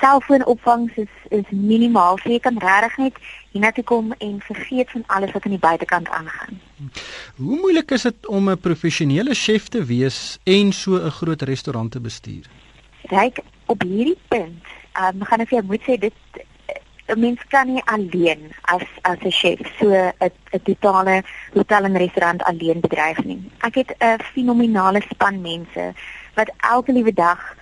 selfoonopvangs 0.00 0.92
is 0.96 1.14
is 1.28 1.48
minimaal. 1.50 2.18
So 2.18 2.30
jy 2.30 2.38
kan 2.38 2.58
regtig 2.58 2.96
net 2.96 3.16
hiernatoe 3.50 3.84
kom 3.84 4.12
en 4.18 4.40
vergeet 4.40 4.90
van 4.90 5.04
alles 5.06 5.32
wat 5.32 5.44
aan 5.44 5.56
die 5.56 5.66
buitekant 5.68 6.08
aangaan. 6.08 6.60
Hoe 7.36 7.58
moeilik 7.58 7.90
is 7.90 8.02
dit 8.02 8.26
om 8.26 8.50
'n 8.50 8.60
professionele 8.60 9.34
chef 9.34 9.68
te 9.68 9.84
wees 9.84 10.38
en 10.44 10.72
so 10.72 10.96
'n 10.96 11.10
groot 11.10 11.42
restaurant 11.42 11.90
te 11.90 12.00
bestuur? 12.00 12.44
Ryk 13.02 13.38
op 13.66 13.82
hierdie 13.82 14.18
punt. 14.28 14.64
Ehm 14.92 15.20
um, 15.20 15.24
gaan 15.24 15.40
ek 15.40 15.48
vir 15.48 15.58
jou 15.58 15.66
moet 15.70 15.82
sê 15.88 15.98
dit 15.98 16.44
'n 17.06 17.20
mens 17.20 17.40
kan 17.48 17.66
nie 17.70 17.82
alleen 17.84 18.50
as 18.62 18.82
as 19.02 19.18
'n 19.20 19.30
chef 19.30 19.60
so 19.78 19.86
'n 19.90 20.12
'n 20.52 20.62
totale 20.62 21.22
hotel 21.54 21.84
en 21.84 21.96
restaurant 21.96 22.42
alleen 22.42 22.80
bedryf 22.80 23.24
nie. 23.24 23.50
Ek 23.60 23.74
het 23.74 23.94
'n 23.98 24.22
fenominale 24.34 25.02
span 25.10 25.40
mense 25.40 25.94
wat 26.34 26.50
elke 26.56 26.92
liewe 26.92 27.12
dag 27.12 27.56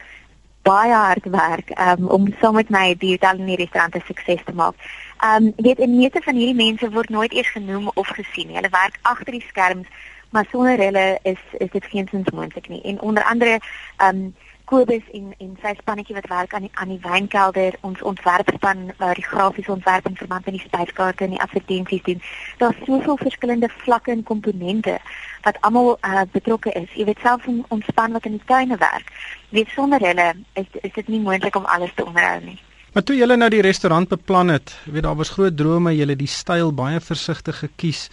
baie 0.63 0.93
hard 0.93 1.25
werk 1.25 1.69
um, 1.79 2.09
om 2.09 2.35
saam 2.41 2.55
met 2.55 2.71
my 2.71 2.95
die 2.99 3.11
hotel 3.11 3.39
en 3.39 3.47
die 3.47 3.57
restaurant 3.57 3.97
sukses 4.07 4.41
te 4.45 4.53
maak. 4.53 4.75
Ehm 5.21 5.45
um, 5.45 5.53
weet 5.57 5.79
en 5.79 5.97
meeste 5.97 6.21
van 6.25 6.35
hierdie 6.35 6.65
mense 6.65 6.91
word 6.91 7.09
nooit 7.09 7.33
eers 7.33 7.51
genoem 7.51 7.91
of 7.95 8.09
gesien 8.09 8.47
nie. 8.47 8.57
Hulle 8.57 8.73
werk 8.73 8.99
agter 9.03 9.33
die 9.33 9.45
skerms, 9.49 9.87
maar 10.31 10.47
sonder 10.51 10.79
hulle 10.79 11.19
is 11.23 11.43
is 11.59 11.71
dit 11.71 11.85
geensins 11.85 12.31
moontlik 12.31 12.69
nie. 12.69 12.83
En 12.83 13.01
onder 13.01 13.25
andere 13.25 13.61
ehm 13.97 14.09
um, 14.09 14.35
Kobus 14.75 15.05
en 15.15 15.27
en 15.39 15.51
sy 15.63 15.71
spannetjie 15.79 16.17
wat 16.17 16.27
werk 16.27 16.55
aan 16.57 16.65
die 16.67 16.71
aan 16.83 16.91
die 16.91 17.03
wynkelder, 17.03 17.77
ons 17.87 18.01
ontwerpspan 18.03 18.81
waar 18.99 19.15
die 19.15 19.27
grafiese 19.27 19.71
ontwerp 19.71 20.09
en 20.11 20.17
verband 20.19 20.49
met 20.49 20.57
die 20.57 20.65
spyskaarte 20.65 21.25
en 21.25 21.37
die 21.37 21.41
advertensies 21.47 22.03
doen. 22.09 22.23
Daar's 22.59 22.83
soveel 22.89 23.21
verskillende 23.23 23.71
vlakke 23.85 24.11
en 24.11 24.27
komponente 24.33 24.99
wat 25.47 25.61
almal 25.61 25.95
uh, 26.01 26.27
betrokke 26.33 26.75
is. 26.83 26.91
Jy 26.99 27.07
weet 27.13 27.23
self 27.23 27.47
om 27.47 27.63
ontspan 27.69 28.19
wat 28.19 28.27
in 28.27 28.35
die 28.41 28.47
tuine 28.51 28.83
werk. 28.83 29.15
Weet 29.55 29.71
sonder 29.79 30.03
hulle 30.11 30.31
is 30.59 30.79
is 30.83 30.99
dit 30.99 31.09
nie 31.09 31.23
moontlik 31.23 31.63
om 31.63 31.71
alles 31.77 31.95
te 31.95 32.07
onderhou 32.11 32.41
nie. 32.51 32.59
Maar 32.95 33.03
toe 33.03 33.17
julle 33.19 33.35
nou 33.35 33.49
die 33.51 33.63
restaurant 33.67 34.07
beplan 34.07 34.53
het, 34.53 34.71
weet 34.87 35.03
daar 35.03 35.17
was 35.19 35.33
groot 35.35 35.57
drome, 35.59 35.97
julle 35.97 36.15
die 36.15 36.31
styl 36.31 36.69
baie 36.79 37.01
versigtig 37.03 37.57
gekies. 37.59 38.05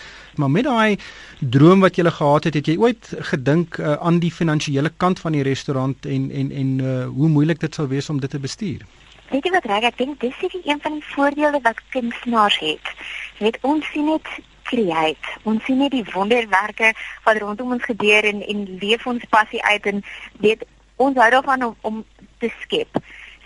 Maar 0.42 0.50
met 0.50 0.66
daai 0.66 0.98
droom 1.40 1.86
wat 1.86 2.00
julle 2.02 2.10
gehad 2.12 2.48
het, 2.50 2.58
het 2.58 2.72
jy 2.72 2.80
ooit 2.82 3.12
gedink 3.30 3.78
uh, 3.78 3.92
aan 4.02 4.18
die 4.24 4.32
finansiële 4.34 4.90
kant 4.98 5.22
van 5.22 5.38
die 5.38 5.46
restaurant 5.46 6.10
en 6.10 6.26
en 6.32 6.50
en 6.64 6.74
uh, 6.80 7.06
hoe 7.14 7.30
moeilik 7.30 7.62
dit 7.62 7.78
sal 7.78 7.92
wees 7.94 8.10
om 8.10 8.24
dit 8.26 8.34
te 8.34 8.42
bestuur? 8.42 8.82
Weet 9.30 9.46
jy 9.46 9.54
wat 9.54 9.70
reg, 9.70 9.86
ek 9.92 10.02
dink 10.02 10.18
dis 10.26 10.34
seker 10.42 10.66
een 10.66 10.82
van 10.82 10.98
die 10.98 11.06
voordele 11.14 11.62
wat 11.62 11.86
kunstenaars 11.94 12.58
het. 12.66 12.94
Jy 13.38 13.52
weet 13.52 13.62
ons 13.62 13.94
sien 13.94 14.10
net 14.10 14.36
create. 14.66 15.38
Ons 15.46 15.62
sien 15.70 15.78
net 15.78 15.94
die 15.94 16.08
wonderwerke 16.10 16.96
wat 17.30 17.38
rondom 17.38 17.78
ons 17.78 17.86
gebeur 17.86 18.26
en 18.34 18.42
en 18.42 18.66
leef 18.82 19.06
ons 19.06 19.30
passie 19.30 19.62
uit 19.62 19.94
en 19.94 20.02
weet 20.42 20.66
ons 20.98 21.22
hou 21.22 21.34
daarvan 21.38 21.70
om 21.70 21.78
om 21.86 22.06
te 22.42 22.50
skep. 22.66 22.98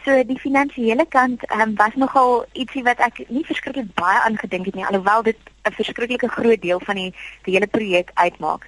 So 0.06 0.14
die 0.24 0.38
finansiële 0.38 1.08
kant 1.10 1.42
um, 1.52 1.72
was 1.76 1.96
nogal 1.98 2.44
ietsie 2.54 2.84
wat 2.86 3.00
ek 3.02 3.24
nie 3.34 3.42
verskriklik 3.48 3.88
baie 3.98 4.20
aangedink 4.22 4.68
het 4.70 4.76
nie 4.78 4.86
alhoewel 4.86 5.24
dit 5.26 5.40
'n 5.66 5.74
verskriklike 5.74 6.30
groot 6.30 6.62
deel 6.62 6.80
van 6.80 6.96
die 6.96 7.14
die 7.46 7.56
hele 7.56 7.68
projek 7.68 8.12
uitmaak. 8.14 8.68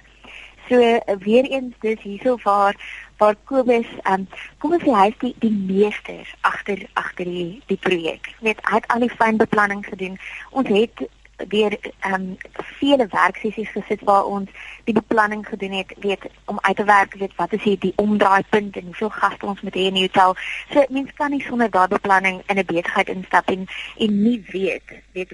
So 0.68 0.76
weer 1.22 1.46
eens 1.46 1.74
dis 1.80 2.00
hierso 2.00 2.36
waar 2.42 2.74
waar 3.18 3.36
Kobus 3.44 3.86
um, 4.10 4.26
kom 4.58 4.72
ons 4.72 4.82
sê 4.82 4.90
hy 4.90 5.06
is 5.12 5.18
die 5.22 5.34
die 5.38 5.54
meester 5.70 6.34
agter 6.40 6.82
agter 6.92 7.24
die 7.24 7.62
die 7.70 7.80
projek. 7.86 8.34
Net 8.40 8.58
hy 8.66 8.74
het 8.74 8.90
al 8.90 9.06
die 9.06 9.14
fyn 9.20 9.38
beplanning 9.38 9.86
gedoen. 9.86 10.18
Ons 10.50 10.68
het 10.68 11.06
deur 11.46 11.78
ehm 12.00 12.14
um, 12.14 12.36
vele 12.78 13.06
werksessies 13.10 13.70
gesit 13.70 14.00
waar 14.00 14.24
ons 14.24 14.50
die 14.84 14.94
beplanning 14.94 15.46
gedoen 15.46 15.72
het, 15.72 15.94
weet 16.00 16.26
om 16.44 16.58
uit 16.60 16.76
te 16.76 16.84
werk, 16.84 17.14
weet 17.14 17.36
wat 17.36 17.52
is 17.52 17.62
hier 17.62 17.78
die 17.78 17.92
omdraaipunt 17.96 18.76
en 18.76 18.84
hoeveel 18.84 19.08
gaste 19.08 19.46
ons 19.46 19.60
moet 19.60 19.74
hê 19.74 19.86
in 19.90 19.98
die 19.98 20.06
hotel. 20.06 20.34
So 20.72 20.84
mense 20.88 21.12
kan 21.12 21.30
nie 21.30 21.42
sonder 21.42 21.70
daardie 21.70 21.98
beplanning 21.98 22.42
in 22.46 22.58
'n 22.58 22.66
besigheid 22.66 23.08
instap 23.08 23.50
en 23.50 23.66
en 23.98 24.22
nie 24.22 24.44
weet 24.50 24.82
weet 25.12 25.32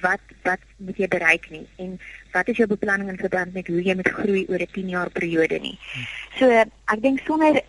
wat 0.00 0.20
wat 0.42 0.58
moet 0.76 0.96
jy 0.96 1.08
bereik 1.08 1.50
nie 1.50 1.66
en 1.76 2.00
wat 2.32 2.48
is 2.48 2.56
jou 2.56 2.68
beplanning 2.68 3.08
in 3.08 3.16
verband 3.16 3.52
met 3.54 3.66
hoe 3.66 3.82
jy 3.82 3.94
moet 3.94 4.08
groei 4.08 4.46
oor 4.48 4.60
'n 4.60 4.72
10 4.72 4.88
jaar 4.88 5.10
periode 5.10 5.58
nie. 5.58 5.78
So 6.38 6.50
ek 6.50 7.00
dink 7.00 7.20
sonder 7.26 7.62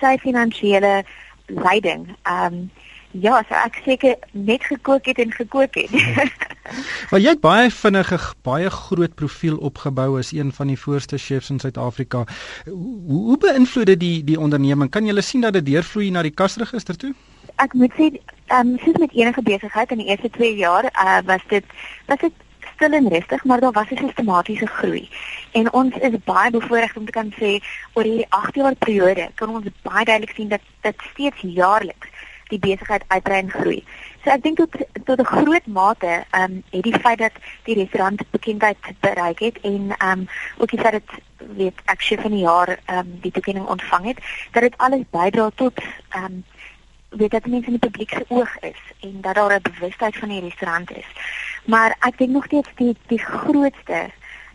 sy 0.00 0.18
finansiële 0.18 1.04
leiding 1.46 2.16
ehm 2.22 2.54
um, 2.54 2.70
Ja, 3.12 3.40
so 3.48 3.54
ek 3.58 3.80
seker 3.84 4.18
net 4.30 4.62
gekook 4.64 5.08
het 5.10 5.18
en 5.18 5.32
gekook 5.34 5.74
het. 5.74 5.90
maar 7.10 7.20
jy 7.20 7.34
het 7.34 7.40
baie 7.40 7.70
vinnige 7.70 8.18
baie 8.46 8.70
groot 8.70 9.14
profiel 9.14 9.56
opgebou 9.56 10.18
as 10.18 10.32
een 10.32 10.52
van 10.52 10.66
die 10.72 10.78
voorste 10.78 11.18
chefs 11.18 11.50
in 11.50 11.58
Suid-Afrika. 11.58 12.24
Hoe, 12.64 13.24
hoe 13.30 13.38
beïnvloed 13.38 13.86
dit 13.86 14.00
die 14.00 14.24
die 14.24 14.40
onderneming? 14.40 14.90
Kan 14.90 15.06
jy 15.06 15.20
sien 15.20 15.40
dat 15.46 15.52
dit 15.58 15.66
deurvloei 15.66 16.10
na 16.10 16.22
die 16.22 16.34
kasregister 16.34 16.96
toe? 16.96 17.14
Ek 17.56 17.74
moet 17.74 17.92
sê, 17.98 18.12
ehm 18.46 18.74
um, 18.74 18.78
soos 18.84 19.00
met 19.02 19.12
enige 19.12 19.42
besigheid 19.42 19.90
in 19.90 20.04
die 20.04 20.10
eerste 20.12 20.30
2 20.30 20.54
jaar, 20.56 20.86
uh, 20.92 21.18
was 21.26 21.42
dit 21.48 21.64
was 22.06 22.20
dit 22.20 22.32
stil 22.74 22.92
en 22.92 23.08
rustig, 23.08 23.44
maar 23.44 23.60
daar 23.60 23.72
was 23.72 23.90
'n 23.90 23.96
sistematiese 23.96 24.66
groei. 24.66 25.08
En 25.52 25.72
ons 25.72 25.96
is 25.96 26.24
baie 26.24 26.50
bevoorreg 26.50 26.96
om 26.96 27.04
te 27.04 27.12
kan 27.12 27.32
sê 27.40 27.60
oor 27.92 28.04
hierdie 28.04 28.30
8 28.30 28.54
jaar 28.54 28.74
periode 28.74 29.30
kan 29.34 29.48
ons 29.48 29.66
baie 29.82 30.04
duidelik 30.04 30.34
sien 30.34 30.48
dat 30.48 30.60
dit 30.80 30.94
steeds 31.12 31.40
jaarliks 31.40 32.08
die 32.50 32.58
besigheid 32.58 33.04
uitbrei 33.08 33.40
en 33.40 33.50
groei. 33.50 33.80
So 34.24 34.30
ek 34.34 34.42
dink 34.44 34.60
tot 34.60 34.76
tot 35.08 35.20
'n 35.20 35.32
groot 35.32 35.66
mate 35.66 36.12
ehm 36.30 36.42
um, 36.42 36.62
het 36.70 36.82
die 36.82 36.98
feit 36.98 37.18
dat 37.18 37.32
die 37.64 37.74
restaurant 37.74 38.22
bekendheid 38.30 38.76
bereik 39.00 39.38
het 39.38 39.60
en 39.60 39.94
ehm 39.98 40.20
um, 40.20 40.28
ook 40.58 40.70
die 40.70 40.80
feit 40.80 40.92
dat 40.92 41.10
weet 41.56 41.78
ek 41.84 42.00
sy 42.00 42.16
van 42.16 42.30
die 42.30 42.44
jaar 42.44 42.78
ehm 42.84 42.98
um, 42.98 43.18
die 43.20 43.32
toekenning 43.32 43.66
ontvang 43.66 44.04
het, 44.04 44.18
dat 44.52 44.62
dit 44.62 44.78
alles 44.78 45.04
bydra 45.10 45.50
tot 45.54 45.78
ehm 46.10 46.24
um, 46.24 46.44
weet 47.10 47.30
dat 47.30 47.46
mense 47.46 47.66
in 47.66 47.78
die 47.78 47.88
publiek 47.88 48.10
se 48.10 48.24
oog 48.28 48.58
is 48.58 48.80
en 49.00 49.20
dat 49.20 49.34
daar 49.34 49.54
'n 49.54 49.62
bewustheid 49.62 50.16
van 50.16 50.28
die 50.28 50.40
restaurant 50.40 50.90
is. 50.90 51.08
Maar 51.64 51.96
ek 52.00 52.18
dink 52.18 52.30
nog 52.30 52.44
steeds 52.44 52.68
die 52.74 52.96
die 53.06 53.18
grootste 53.18 54.10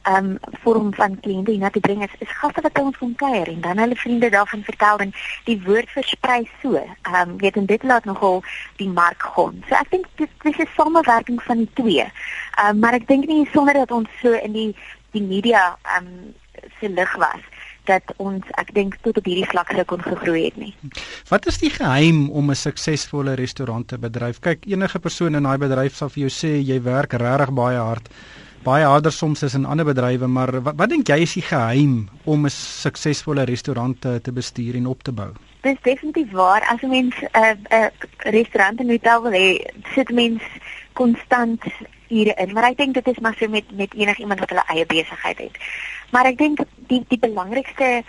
um 0.10 0.38
vorm 0.64 0.94
van 0.94 1.18
kliënte 1.20 1.52
hier 1.52 1.60
na 1.60 1.70
te 1.70 1.80
bring 1.80 2.04
is, 2.04 2.14
is 2.20 2.38
gaste 2.42 2.62
wat 2.62 2.80
ons 2.80 2.98
kom 2.98 3.16
kuier 3.16 3.50
en 3.50 3.62
dan 3.62 3.82
hulle 3.82 3.98
vriende 3.98 4.30
daarvan 4.30 4.64
vertel 4.68 5.02
en 5.06 5.14
die 5.50 5.58
woord 5.66 5.90
versprei 5.94 6.44
so. 6.62 6.82
Um 7.22 7.38
weet 7.42 7.58
en 7.62 7.66
dit 7.66 7.84
laat 7.84 8.06
nogal 8.06 8.44
die 8.82 8.90
mark 8.90 9.26
gaan. 9.36 9.64
So 9.70 9.78
ek 9.80 9.92
dink 9.96 10.08
dit, 10.22 10.30
dit 10.44 10.54
is 10.54 10.62
'n 10.66 10.70
samewerking 10.78 11.42
van 11.44 11.58
die 11.58 11.72
twee. 11.74 12.06
Um 12.64 12.80
maar 12.80 12.94
ek 12.94 13.08
dink 13.08 13.26
nie 13.28 13.50
sonder 13.54 13.74
dat 13.74 13.92
ons 13.92 14.10
so 14.22 14.34
in 14.34 14.54
die 14.54 14.76
die 15.12 15.24
media 15.24 15.78
um 15.98 16.34
se 16.80 16.90
lig 16.90 17.16
was 17.16 17.42
dat 17.86 18.14
ons 18.18 18.46
ek 18.58 18.74
dink 18.74 18.98
tot 19.02 19.18
op 19.18 19.26
hierdie 19.26 19.50
vlak 19.50 19.72
sou 19.72 19.84
kon 19.84 20.02
gegroei 20.02 20.46
het 20.46 20.58
nie. 20.58 20.74
Wat 21.30 21.46
is 21.46 21.58
die 21.58 21.70
geheim 21.70 22.30
om 22.30 22.50
'n 22.50 22.56
suksesvolle 22.56 23.34
restaurant 23.34 23.88
te 23.88 23.98
bedryf? 23.98 24.40
Kyk, 24.40 24.66
enige 24.66 25.00
persoon 25.00 25.36
in 25.36 25.44
daai 25.44 25.58
bedryf 25.58 25.96
sal 25.96 26.10
vir 26.10 26.28
jou 26.28 26.30
sê 26.30 26.62
jy 26.62 26.82
werk 26.82 27.14
regtig 27.14 27.54
baie 27.54 27.78
hard 27.78 28.10
baie 28.66 28.86
harder 28.86 29.14
soms 29.14 29.44
as 29.46 29.54
in 29.54 29.66
ander 29.66 29.86
bedrywe, 29.86 30.28
maar 30.28 30.52
wat, 30.66 30.78
wat 30.80 30.90
dink 30.90 31.10
jy 31.12 31.20
is 31.24 31.36
die 31.38 31.46
geheim 31.46 32.08
om 32.26 32.46
'n 32.46 32.54
suksesvolle 32.54 33.46
restaurant 33.46 34.02
te, 34.02 34.20
te 34.22 34.32
bestuur 34.32 34.76
en 34.76 34.88
op 34.88 35.04
te 35.04 35.12
bou? 35.12 35.32
Dit 35.62 35.76
is 35.76 35.84
definitief 35.84 36.32
waar 36.32 36.66
as 36.72 36.82
'n 36.82 36.90
mens 36.90 37.16
'n 37.22 37.30
uh, 37.34 37.54
'n 37.54 37.76
uh, 37.76 37.90
restaurant 38.32 38.80
en 38.80 38.90
hotel 38.90 39.22
wil 39.22 39.32
hê, 39.32 39.48
sit 39.96 40.10
mens 40.10 40.42
konstant 40.94 41.62
ure 42.10 42.34
in. 42.38 42.54
Maar 42.54 42.70
ek 42.72 42.78
dink 42.78 42.94
dit 42.94 43.08
is 43.08 43.20
maar 43.20 43.36
so 43.40 43.48
met 43.48 43.66
met 43.76 43.94
enigiemand 43.94 44.40
wat 44.40 44.50
hulle 44.50 44.66
eie 44.68 44.86
besigheid 44.86 45.38
het. 45.38 45.58
Maar 46.12 46.26
ek 46.26 46.38
dink 46.38 46.60
die 46.88 47.04
die 47.08 47.20
belangrikste 47.20 48.04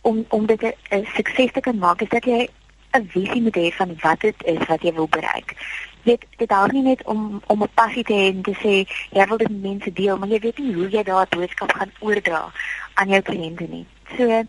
om 0.00 0.24
om 0.28 0.46
dit 0.46 0.62
'n 0.62 1.06
sukses 1.14 1.52
te 1.52 1.60
kan 1.60 1.78
maak 1.78 2.02
is 2.02 2.08
dat 2.08 2.24
jy 2.24 2.48
'n 2.92 3.08
visie 3.08 3.42
moet 3.42 3.56
hê 3.56 3.70
van 3.72 3.96
wat 4.02 4.20
dit 4.20 4.44
is 4.44 4.66
wat 4.66 4.82
jy 4.82 4.92
wil 4.92 5.08
bereik 5.08 5.56
dit 6.02 6.24
dit 6.36 6.50
hou 6.50 6.66
nie 6.72 6.82
net 6.82 7.02
om 7.04 7.42
om 7.46 7.62
'n 7.62 7.74
passie 7.74 8.04
te 8.04 8.12
hê 8.12 8.26
en 8.32 8.42
te 8.42 8.54
sê 8.62 8.74
jy 9.10 9.26
wil 9.28 9.36
dit 9.36 9.62
mense 9.62 9.92
deel, 9.92 10.18
maar 10.18 10.28
jy 10.28 10.38
weet 10.38 10.58
nie 10.58 10.74
hoe 10.74 10.88
jy 10.88 11.02
daardie 11.02 11.38
boodskap 11.38 11.72
gaan 11.72 11.92
oordra 12.00 12.52
aan 12.94 13.08
jou 13.08 13.20
kliënte 13.20 13.66
nie. 13.68 13.86
So, 14.16 14.28
ehm 14.28 14.46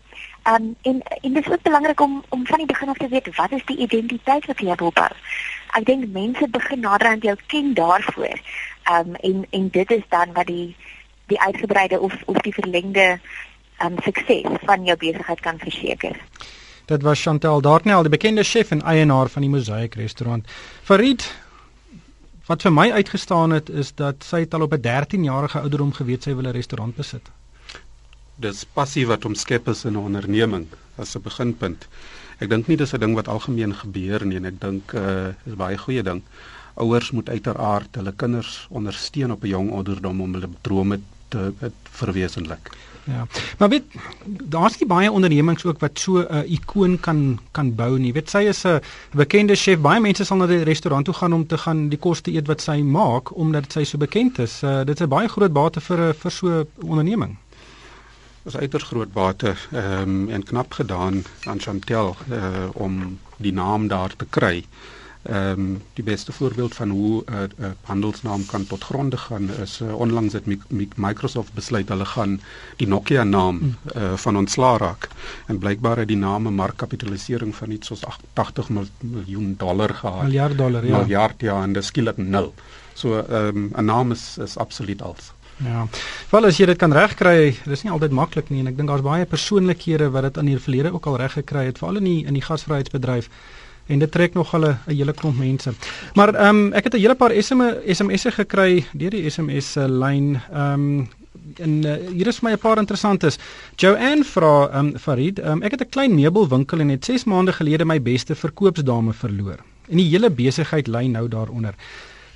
um, 0.54 0.76
en 0.82 1.02
en 1.22 1.32
dit 1.32 1.46
is 1.46 1.52
ook 1.52 1.62
belangrik 1.62 2.00
om 2.00 2.24
om 2.28 2.46
van 2.46 2.58
die 2.58 2.66
begin 2.66 2.88
af 2.88 2.96
te 2.96 3.08
weet 3.08 3.36
wat 3.36 3.52
is 3.52 3.64
die 3.64 3.76
identiteit 3.76 4.46
wat 4.46 4.58
jy 4.58 4.74
wil 4.74 4.92
bou. 4.92 5.12
Ek 5.72 5.84
dink 5.84 6.06
mense 6.06 6.48
begin 6.48 6.80
nader 6.80 7.08
aan 7.08 7.18
jou 7.18 7.36
ken 7.46 7.74
daarvoor. 7.74 8.40
Ehm 8.82 9.08
um, 9.08 9.14
en 9.14 9.46
en 9.50 9.68
dit 9.68 9.90
is 9.90 10.02
dan 10.08 10.32
wat 10.32 10.46
die 10.46 10.76
die 11.26 11.40
uitgebreide 11.40 12.00
of 12.00 12.14
of 12.24 12.36
die 12.36 12.54
verlengde 12.54 13.20
ehm 13.76 13.92
um, 13.92 13.96
sukses 14.02 14.42
van 14.64 14.84
jou 14.84 14.96
besigheid 14.96 15.40
kan 15.40 15.58
verseker. 15.58 16.16
Dit 16.84 17.02
was 17.02 17.20
Chantel 17.22 17.60
Dartnell, 17.60 18.02
die 18.02 18.10
bekende 18.10 18.42
chef 18.42 18.70
en 18.70 18.82
eienaar 18.82 19.28
van 19.30 19.44
die 19.44 19.50
Mosaïek 19.50 19.94
restaurant. 19.94 20.48
Farid, 20.82 21.22
wat 22.48 22.64
vir 22.66 22.74
my 22.74 22.88
uitgestaan 22.90 23.54
het 23.54 23.70
is 23.70 23.92
dat 23.94 24.24
sy 24.26 24.42
al 24.50 24.66
op 24.66 24.74
'n 24.74 24.80
13 24.80 25.24
jarige 25.24 25.60
ouderdom 25.60 25.92
geweet 25.92 26.22
sy 26.22 26.34
wil 26.34 26.48
'n 26.48 26.56
restaurant 26.58 26.96
besit. 26.96 27.30
Dis 28.36 28.64
passie 28.64 29.06
wat 29.06 29.24
omskep 29.24 29.68
is 29.68 29.84
in 29.84 29.92
'n 29.92 30.04
onderneming 30.04 30.66
as 30.96 31.14
'n 31.16 31.22
beginpunt. 31.22 31.86
Ek 32.40 32.48
dink 32.48 32.66
nie 32.66 32.76
dis 32.76 32.92
'n 32.92 33.00
ding 33.00 33.14
wat 33.14 33.28
algemeen 33.28 33.74
gebeur 33.74 34.26
nie 34.26 34.36
en 34.36 34.44
ek 34.44 34.60
dink 34.60 34.92
uh 34.92 35.28
is 35.46 35.54
baie 35.54 35.78
goeie 35.78 36.02
ding. 36.02 36.22
Ouers 36.74 37.10
moet 37.10 37.28
uiteraard 37.28 37.94
hulle 37.94 38.12
kinders 38.12 38.66
ondersteun 38.70 39.32
op 39.32 39.42
'n 39.42 39.48
jong 39.48 39.70
ouderdom 39.70 40.20
om 40.20 40.32
hulle 40.34 40.48
drome 40.62 41.00
te 41.28 41.52
verwesenlik. 41.90 42.70
Ja. 43.04 43.26
Maar 43.58 43.68
weet 43.68 43.84
daar's 44.24 44.78
nie 44.78 44.88
baie 44.88 45.10
ondernemings 45.10 45.64
ook 45.64 45.78
wat 45.78 45.98
so 45.98 46.18
'n 46.18 46.34
uh, 46.34 46.50
ikoon 46.50 47.00
kan 47.00 47.38
kan 47.50 47.74
bou 47.74 47.98
nie. 47.98 48.12
Weet 48.12 48.30
sy 48.30 48.38
is 48.38 48.64
'n 48.64 48.80
bekende 49.10 49.56
chef. 49.56 49.80
Baie 49.80 50.00
mense 50.00 50.24
sal 50.24 50.36
na 50.36 50.46
die 50.46 50.62
restaurant 50.62 51.04
toe 51.04 51.14
gaan 51.14 51.32
om 51.32 51.46
te 51.46 51.58
gaan 51.58 51.88
die 51.88 51.98
kos 51.98 52.20
te 52.20 52.32
eet 52.32 52.46
wat 52.46 52.60
sy 52.60 52.80
maak 52.80 53.36
omdat 53.36 53.72
sy 53.72 53.84
so 53.84 53.98
bekend 53.98 54.38
is. 54.38 54.62
Uh, 54.62 54.84
dit 54.84 55.00
is 55.00 55.06
'n 55.06 55.08
baie 55.08 55.28
groot 55.28 55.52
bate 55.52 55.80
vir 55.80 55.98
'n 55.98 56.14
vir 56.14 56.30
so 56.30 56.46
'n 56.46 56.66
onderneming. 56.86 57.36
Dit 58.42 58.54
is 58.54 58.60
uiters 58.60 58.84
groot 58.84 59.12
bate 59.12 59.54
ehm 59.72 60.02
um, 60.02 60.28
en 60.28 60.42
knap 60.42 60.72
gedaan 60.72 61.24
aan 61.44 61.60
Chantel 61.60 62.16
uh, 62.30 62.38
om 62.72 63.18
die 63.36 63.52
naam 63.52 63.88
daar 63.88 64.16
te 64.16 64.26
kry. 64.30 64.56
Ehm 64.56 65.01
um, 65.30 65.82
die 65.94 66.04
beste 66.04 66.32
voorbeeld 66.32 66.74
van 66.74 66.90
hoe 66.90 67.22
'n 67.24 67.32
uh, 67.32 67.42
uh, 67.42 67.70
handelsnaam 67.82 68.46
kan 68.46 68.66
tot 68.66 68.84
gronde 68.84 69.16
gaan 69.16 69.50
is 69.62 69.80
uh, 69.80 69.94
onlangs 69.94 70.32
het 70.32 70.46
Microsoft 70.96 71.52
besluit 71.52 71.88
hulle 71.88 72.04
gaan 72.04 72.40
die 72.76 72.86
Nokia 72.86 73.24
naam 73.24 73.76
uh, 73.96 74.12
van 74.14 74.36
ontslaa 74.36 74.76
raak 74.76 75.08
en 75.46 75.58
blykbaar 75.58 75.96
het 75.96 76.08
die 76.08 76.16
naam 76.16 76.46
'n 76.46 76.54
markkapitalisering 76.54 77.54
van 77.54 77.70
iets 77.70 77.86
soos 77.86 78.02
80 78.32 78.68
miljoen 78.98 79.54
dollar 79.58 79.94
gehad. 79.94 80.22
Miljard 80.22 80.58
dollar, 80.58 80.86
ja. 80.86 80.98
Miljard 80.98 81.40
ja, 81.40 81.62
en 81.62 81.72
dis 81.72 81.86
skielik 81.86 82.16
nul. 82.16 82.54
So 82.92 83.18
ehm 83.18 83.56
um, 83.56 83.70
'n 83.76 83.84
naam 83.84 84.10
is 84.10 84.38
is 84.38 84.56
absoluut 84.56 85.02
als. 85.02 85.32
Ja. 85.56 85.86
Wel 86.30 86.44
as 86.44 86.56
jy 86.56 86.66
dit 86.66 86.78
kan 86.78 86.92
regkry, 86.92 87.56
dis 87.64 87.82
nie 87.82 87.92
altyd 87.92 88.10
maklik 88.10 88.48
nie 88.50 88.60
en 88.60 88.66
ek 88.66 88.76
dink 88.76 88.88
daar's 88.88 89.04
baie 89.04 89.26
persoonlikhede 89.28 90.10
wat 90.10 90.22
dit 90.22 90.38
aan 90.38 90.48
die 90.50 90.58
verlede 90.58 90.92
ook 90.92 91.06
al 91.06 91.16
reg 91.16 91.32
gekry 91.32 91.64
het, 91.64 91.78
veral 91.78 91.96
in 91.96 92.04
die 92.04 92.24
in 92.26 92.34
die 92.34 92.42
gasvryheidsbedryf 92.42 93.28
en 93.92 94.00
dit 94.00 94.10
trek 94.10 94.34
nog 94.34 94.54
al 94.54 94.64
'n 94.68 94.78
hele 94.86 95.12
klomp 95.12 95.38
mense. 95.38 95.72
Maar 96.14 96.34
ehm 96.34 96.56
um, 96.56 96.72
ek 96.72 96.84
het 96.84 96.94
'n 96.94 97.00
hele 97.00 97.14
paar 97.14 97.32
SMS'e 97.86 98.30
gekry 98.30 98.84
deur 98.92 99.10
die 99.10 99.30
SMS 99.30 99.74
lyn 99.74 100.40
ehm 100.52 100.72
um, 100.72 101.08
en 101.58 101.84
uh, 101.84 101.94
hier 102.12 102.26
is 102.26 102.40
my 102.40 102.52
'n 102.52 102.58
paar 102.58 102.78
interessantes. 102.78 103.38
Joanne 103.76 104.24
vra 104.24 104.68
ehm 104.68 104.86
um, 104.86 104.98
Farid, 104.98 105.38
um, 105.38 105.62
ek 105.62 105.70
het 105.70 105.80
'n 105.80 105.88
klein 105.88 106.14
meubelwinkel 106.14 106.80
en 106.80 106.88
het 106.88 107.04
6 107.04 107.24
maande 107.24 107.52
gelede 107.52 107.84
my 107.84 108.02
beste 108.02 108.34
verkoopsdame 108.34 109.12
verloor. 109.12 109.58
En 109.88 109.96
die 109.96 110.08
hele 110.08 110.30
besigheid 110.30 110.88
lê 110.88 111.06
nou 111.08 111.28
daaronder. 111.28 111.74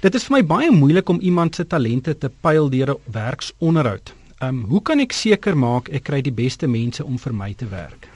Dit 0.00 0.14
is 0.14 0.24
vir 0.24 0.36
my 0.36 0.44
baie 0.44 0.70
moeilik 0.70 1.08
om 1.08 1.20
iemand 1.20 1.54
se 1.54 1.66
talente 1.66 2.18
te 2.18 2.30
pyl 2.40 2.68
deur 2.70 2.90
'n 2.90 3.00
werksonderhoud. 3.12 4.12
Ehm 4.38 4.48
um, 4.48 4.64
hoe 4.64 4.82
kan 4.82 5.00
ek 5.00 5.12
seker 5.12 5.56
maak 5.56 5.88
ek 5.88 6.04
kry 6.04 6.20
die 6.20 6.32
beste 6.32 6.66
mense 6.66 7.04
om 7.04 7.18
vir 7.18 7.34
my 7.34 7.54
te 7.54 7.68
werk? 7.68 8.08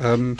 Ehm 0.00 0.12
um, 0.12 0.36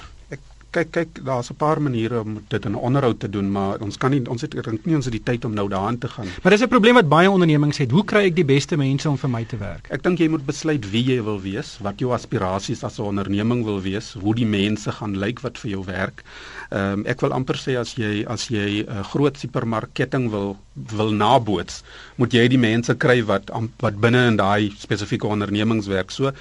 kyk 0.75 0.91
kyk 0.91 1.23
daar's 1.25 1.51
'n 1.51 1.57
paar 1.57 1.81
maniere 1.81 2.21
om 2.21 2.39
dit 2.49 2.65
in 2.65 2.75
onderhoud 2.75 3.21
te 3.21 3.31
doen 3.31 3.51
maar 3.51 3.81
ons 3.81 3.97
kan 3.97 4.11
nie 4.11 4.23
ons 4.29 4.43
het 4.43 4.51
dink 4.51 4.87
nie 4.87 4.97
ons 4.97 5.05
het 5.05 5.15
die 5.15 5.23
tyd 5.23 5.45
om 5.45 5.55
nou 5.55 5.69
daaraan 5.69 5.99
te 5.99 6.09
gaan. 6.09 6.29
Maar 6.43 6.53
dis 6.53 6.63
'n 6.63 6.69
probleem 6.69 6.95
wat 6.95 7.09
baie 7.09 7.31
ondernemings 7.31 7.79
het. 7.79 7.91
Hoe 7.91 8.05
kry 8.05 8.25
ek 8.27 8.37
die 8.37 8.45
beste 8.45 8.77
mense 8.77 9.09
om 9.09 9.17
vir 9.19 9.31
my 9.31 9.45
te 9.45 9.57
werk? 9.57 9.87
Ek 9.91 10.03
dink 10.03 10.19
jy 10.19 10.29
moet 10.29 10.47
besluit 10.47 10.91
wie 10.91 11.05
jy 11.05 11.23
wil 11.23 11.41
wees, 11.41 11.79
wat 11.81 11.99
jou 11.99 12.13
aspirasies 12.13 12.85
as 12.85 12.99
'n 12.99 13.03
onderneming 13.03 13.65
wil 13.65 13.81
wees, 13.81 14.17
hoe 14.21 14.35
die 14.35 14.47
mense 14.47 14.93
gaan 14.93 15.19
lyk 15.19 15.41
wat 15.41 15.59
vir 15.59 15.71
jou 15.71 15.85
werk. 15.85 16.23
Ehm 16.71 16.93
um, 16.93 17.07
ek 17.07 17.21
wil 17.21 17.33
amper 17.33 17.57
sê 17.57 17.79
as 17.79 17.95
jy 17.95 18.25
as 18.27 18.49
jy 18.49 18.83
'n 18.83 18.89
uh, 18.89 19.05
groot 19.05 19.39
supermarktketting 19.39 20.31
wil 20.31 20.57
wil 20.75 21.13
naboots, 21.15 21.83
moet 22.19 22.35
jy 22.35 22.49
die 22.51 22.59
mense 22.59 22.95
kry 22.99 23.21
wat 23.29 23.51
wat 23.83 24.01
binne 24.03 24.27
in 24.33 24.37
daai 24.41 24.73
spesifieke 24.79 25.27
ondernemings 25.27 25.87
werk. 25.87 26.11
So 26.11 26.33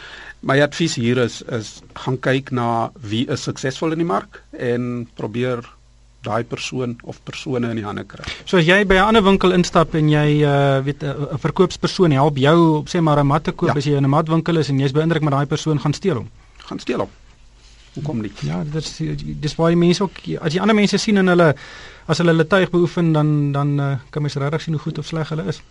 my 0.42 0.60
advies 0.62 0.96
hier 0.96 1.22
is 1.22 1.42
is 1.54 1.82
gaan 1.94 2.18
kyk 2.20 2.52
na 2.52 2.92
wie 3.02 3.28
is 3.30 3.46
suksesvol 3.46 3.94
in 3.94 4.02
die 4.02 4.10
mark 4.10 4.42
en 4.58 5.08
probeer 5.16 5.62
daai 6.24 6.44
persoon 6.48 6.96
of 7.04 7.20
persone 7.28 7.70
in 7.70 7.80
die 7.82 7.86
hande 7.86 8.06
kry. 8.08 8.26
So 8.46 8.58
as 8.58 8.66
jy 8.66 8.84
by 8.88 8.96
'n 8.96 9.08
ander 9.12 9.24
winkel 9.24 9.52
instap 9.52 9.96
en 9.96 10.10
jy 10.10 10.44
uh 10.44 10.82
weet 10.84 11.04
'n 11.04 11.38
verkoopspersoon 11.38 12.12
help 12.12 12.38
jou 12.38 12.78
op 12.78 12.88
sê 12.88 13.02
maar 13.02 13.20
'n 13.20 13.28
mat 13.28 13.44
te 13.44 13.52
koop 13.52 13.70
ja. 13.70 13.78
as 13.78 13.86
jy 13.86 13.98
in 13.98 14.06
'n 14.06 14.10
matwinkel 14.10 14.58
is 14.58 14.70
en 14.70 14.80
jy's 14.80 14.92
beïndruk 14.94 15.22
met 15.22 15.34
daai 15.34 15.46
persoon 15.46 15.80
gaan 15.80 15.94
steel 15.94 16.16
hom. 16.16 16.30
Gaan 16.58 16.80
steel 16.80 17.00
hom. 17.00 17.10
Hoekom 17.94 18.22
nie? 18.22 18.32
Ja, 18.42 18.64
dit 18.64 18.82
is 18.82 19.02
dis 19.40 19.56
baie 19.56 19.76
mense 19.76 20.04
ook 20.04 20.18
as 20.42 20.54
jy 20.54 20.60
ander 20.62 20.76
mense 20.76 20.98
sien 20.98 21.18
in 21.18 21.28
hulle 21.28 21.56
as 22.06 22.20
hulle 22.20 22.34
hulle 22.34 22.48
tuig 22.48 22.70
beoefen 22.70 23.12
dan 23.14 23.52
dan 23.52 23.80
uh, 23.80 23.96
kan 24.10 24.22
mens 24.22 24.36
regtig 24.36 24.62
sien 24.62 24.74
hoe 24.74 24.82
goed 24.82 24.98
of 24.98 25.06
sleg 25.06 25.30
hulle 25.30 25.46
is. 25.48 25.62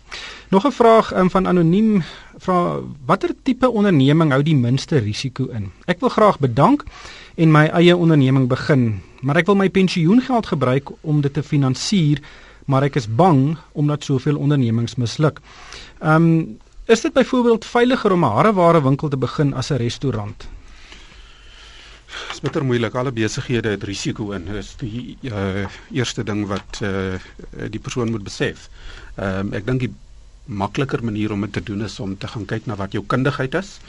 Nog 0.49 0.65
'n 0.65 0.71
vraag 0.71 1.13
um, 1.15 1.29
van 1.29 1.47
anoniem 1.47 2.03
vra 2.37 2.79
watter 3.05 3.35
tipe 3.43 3.69
onderneming 3.69 4.31
hou 4.31 4.43
die 4.43 4.55
minste 4.55 4.97
risiko 4.97 5.47
in? 5.51 5.71
Ek 5.85 5.99
wil 5.99 6.09
graag 6.09 6.39
bedank 6.39 6.83
en 7.35 7.51
my 7.51 7.65
eie 7.67 7.97
onderneming 7.97 8.47
begin, 8.47 9.01
maar 9.21 9.37
ek 9.37 9.45
wil 9.45 9.55
my 9.55 9.69
pensioengeld 9.69 10.45
gebruik 10.45 10.89
om 11.01 11.21
dit 11.21 11.33
te 11.33 11.43
finansier, 11.43 12.21
maar 12.65 12.83
ek 12.83 12.95
is 12.95 13.07
bang 13.07 13.57
omdat 13.71 14.03
soveel 14.03 14.37
ondernemings 14.37 14.95
misluk. 14.95 15.39
Ehm 15.99 16.15
um, 16.15 16.57
is 16.85 17.01
dit 17.01 17.13
byvoorbeeld 17.13 17.65
veiliger 17.65 18.11
om 18.11 18.25
'n 18.25 18.35
hareware 18.35 18.81
winkel 18.81 19.09
te 19.09 19.17
begin 19.17 19.53
as 19.53 19.69
'n 19.71 19.77
restaurant? 19.77 20.47
Dit 22.13 22.37
is 22.37 22.43
bitter 22.45 22.65
moeilik. 22.65 22.95
Alle 22.95 23.11
besighede 23.11 23.69
het 23.69 23.83
risiko 23.83 24.31
in. 24.31 24.45
Dit 24.45 24.55
is 24.55 24.75
die 24.77 25.17
uh, 25.21 25.65
eerste 25.91 26.23
ding 26.23 26.45
wat 26.47 26.79
uh, 26.81 27.17
die 27.69 27.79
persoon 27.79 28.11
moet 28.11 28.23
besef. 28.23 28.69
Ehm 29.15 29.47
um, 29.47 29.53
ek 29.53 29.65
dink 29.65 29.79
die 29.79 29.93
makliker 30.45 31.03
manier 31.03 31.31
om 31.31 31.41
dit 31.41 31.53
te 31.53 31.63
doen 31.63 31.83
is 31.83 31.99
om 31.99 32.17
te 32.17 32.27
gaan 32.27 32.45
kyk 32.45 32.65
na 32.67 32.75
wat 32.75 32.91
jou 32.91 33.03
kundigheid 33.07 33.55
is 33.55 33.79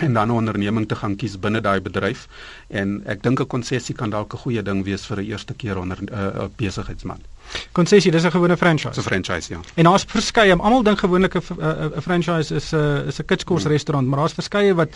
en 0.00 0.12
dan 0.12 0.28
'n 0.28 0.30
onderneming 0.30 0.88
te 0.88 0.94
gaan 0.94 1.16
kies 1.16 1.38
binne 1.38 1.60
daai 1.60 1.80
bedryf 1.80 2.28
en 2.68 3.02
ek 3.06 3.22
dink 3.22 3.40
'n 3.40 3.46
konsessie 3.46 3.94
kan 3.94 4.10
dalk 4.10 4.34
'n 4.34 4.38
goeie 4.38 4.62
ding 4.62 4.84
wees 4.84 5.06
vir 5.06 5.16
'n 5.20 5.24
eerste 5.24 5.54
keer 5.54 5.78
onder 5.78 5.98
'n 6.00 6.08
uh, 6.12 6.44
besigheidsman. 6.56 7.20
Konsessie, 7.72 8.10
dis 8.10 8.24
'n 8.24 8.30
gewone 8.30 8.56
franchise. 8.56 9.00
'n 9.00 9.02
Franchise, 9.02 9.52
ja. 9.52 9.60
En 9.74 9.84
daar's 9.84 10.04
verskeie, 10.06 10.56
almal 10.56 10.82
dink 10.82 10.98
gewoonlik 10.98 11.34
'n 11.34 11.42
'n 11.96 12.00
franchise 12.00 12.54
is 12.54 12.72
'n 12.72 13.06
is 13.06 13.18
'n 13.18 13.24
kitskos 13.24 13.62
hmm. 13.62 13.72
restaurant, 13.72 14.06
maar 14.06 14.18
daar's 14.18 14.32
verskeie 14.32 14.74
wat 14.74 14.88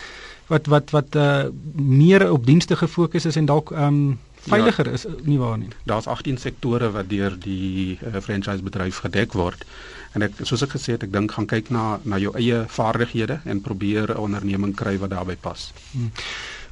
wat 0.47 0.67
wat 0.67 0.91
wat 0.95 1.15
uh 1.15 1.43
meer 1.75 2.31
op 2.31 2.45
dienste 2.45 2.75
gefokus 2.75 3.25
is 3.25 3.35
en 3.35 3.45
dalk 3.45 3.71
um 3.71 4.19
veiliger 4.45 4.85
ja, 4.85 4.91
is 4.91 5.05
nie 5.23 5.39
waar 5.39 5.57
nie. 5.57 5.69
Daar's 5.83 6.07
18 6.07 6.37
sektore 6.37 6.91
wat 6.91 7.09
deur 7.09 7.33
die 7.39 7.99
uh, 8.01 8.21
franchise 8.21 8.63
bedryf 8.63 9.01
gedek 9.05 9.33
word. 9.33 9.65
En 10.13 10.21
ek 10.21 10.37
soos 10.43 10.61
ek 10.63 10.75
gesê 10.77 10.95
het, 10.95 11.03
ek 11.03 11.13
dink 11.13 11.33
gaan 11.35 11.47
kyk 11.49 11.71
na 11.73 11.99
na 12.03 12.19
jou 12.21 12.33
eie 12.37 12.63
vaardighede 12.69 13.39
en 13.43 13.61
probeer 13.61 14.13
'n 14.13 14.21
onderneming 14.27 14.75
kry 14.75 14.97
wat 15.01 15.09
daarbey 15.09 15.35
pas. 15.35 15.71
Hmm. 15.91 16.11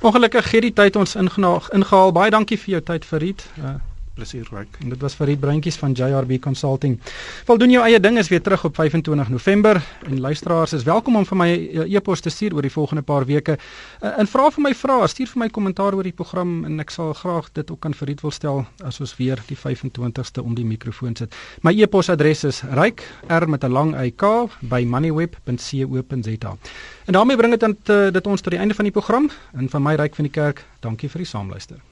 Ongelukkig 0.02 0.50
gee 0.50 0.62
die 0.62 0.74
tyd 0.74 0.96
ons 0.96 1.16
ingehaal. 1.16 2.12
Baie 2.12 2.32
dankie 2.32 2.60
vir 2.60 2.72
jou 2.78 2.82
tyd 2.82 3.06
Farid. 3.06 3.46
Uh, 3.58 3.80
Plesier 4.14 4.46
ryk. 4.52 4.78
En 4.84 4.92
dit 4.94 5.02
was 5.02 5.16
vir 5.18 5.32
die 5.32 5.38
breintjies 5.42 5.78
van 5.82 5.96
JRB 5.98 6.38
Consulting. 6.42 7.00
Val 7.48 7.58
doen 7.58 7.72
jou 7.74 7.82
eie 7.82 8.00
ding 8.00 8.20
is 8.22 8.28
weer 8.30 8.42
terug 8.46 8.64
op 8.68 8.76
25 8.78 9.30
November 9.34 9.80
en 10.06 10.20
luisteraars 10.20 10.74
is 10.78 10.84
welkom 10.86 11.16
om 11.18 11.26
vir 11.26 11.38
my 11.40 11.48
e-pos 11.88 12.22
te 12.22 12.30
stuur 12.30 12.54
oor 12.54 12.68
die 12.68 12.74
volgende 12.74 13.02
paar 13.02 13.26
weke. 13.26 13.56
Uh, 13.58 14.12
en 14.22 14.30
vra 14.30 14.50
vir 14.54 14.66
my 14.68 14.74
vrae, 14.78 15.08
stuur 15.10 15.32
vir 15.32 15.42
my 15.44 15.48
kommentaar 15.50 15.98
oor 15.98 16.06
die 16.06 16.14
program 16.14 16.52
en 16.68 16.84
ek 16.84 16.94
sal 16.94 17.14
graag 17.18 17.50
dit 17.58 17.72
ook 17.74 17.88
aan 17.90 17.98
Farid 17.98 18.22
wil 18.22 18.34
stel 18.36 18.62
as 18.86 19.02
ons 19.02 19.16
weer 19.18 19.42
die 19.50 19.58
25ste 19.58 20.44
om 20.46 20.54
die 20.54 20.68
mikrofoon 20.68 21.18
sit. 21.18 21.34
My 21.66 21.74
e-posadres 21.74 22.44
is 22.50 22.62
ryk.r 22.70 23.48
met 23.50 23.64
'n 23.66 23.74
lang 23.74 23.96
y 23.98 24.12
k 24.12 24.30
by 24.62 24.84
moneyweb.co.za. 24.86 26.58
En 27.06 27.14
daarmee 27.14 27.38
bring 27.38 27.58
dit 27.58 27.60
dan 27.60 27.76
dit 28.14 28.28
ons 28.28 28.42
tot 28.42 28.52
die 28.52 28.60
einde 28.60 28.78
van 28.78 28.86
die 28.86 28.94
program 28.94 29.30
en 29.54 29.70
van 29.70 29.82
my 29.82 29.96
ryk 29.96 30.16
van 30.16 30.30
die 30.30 30.34
kerk. 30.34 30.66
Dankie 30.80 31.10
vir 31.10 31.26
die 31.26 31.28
saamluister. 31.28 31.84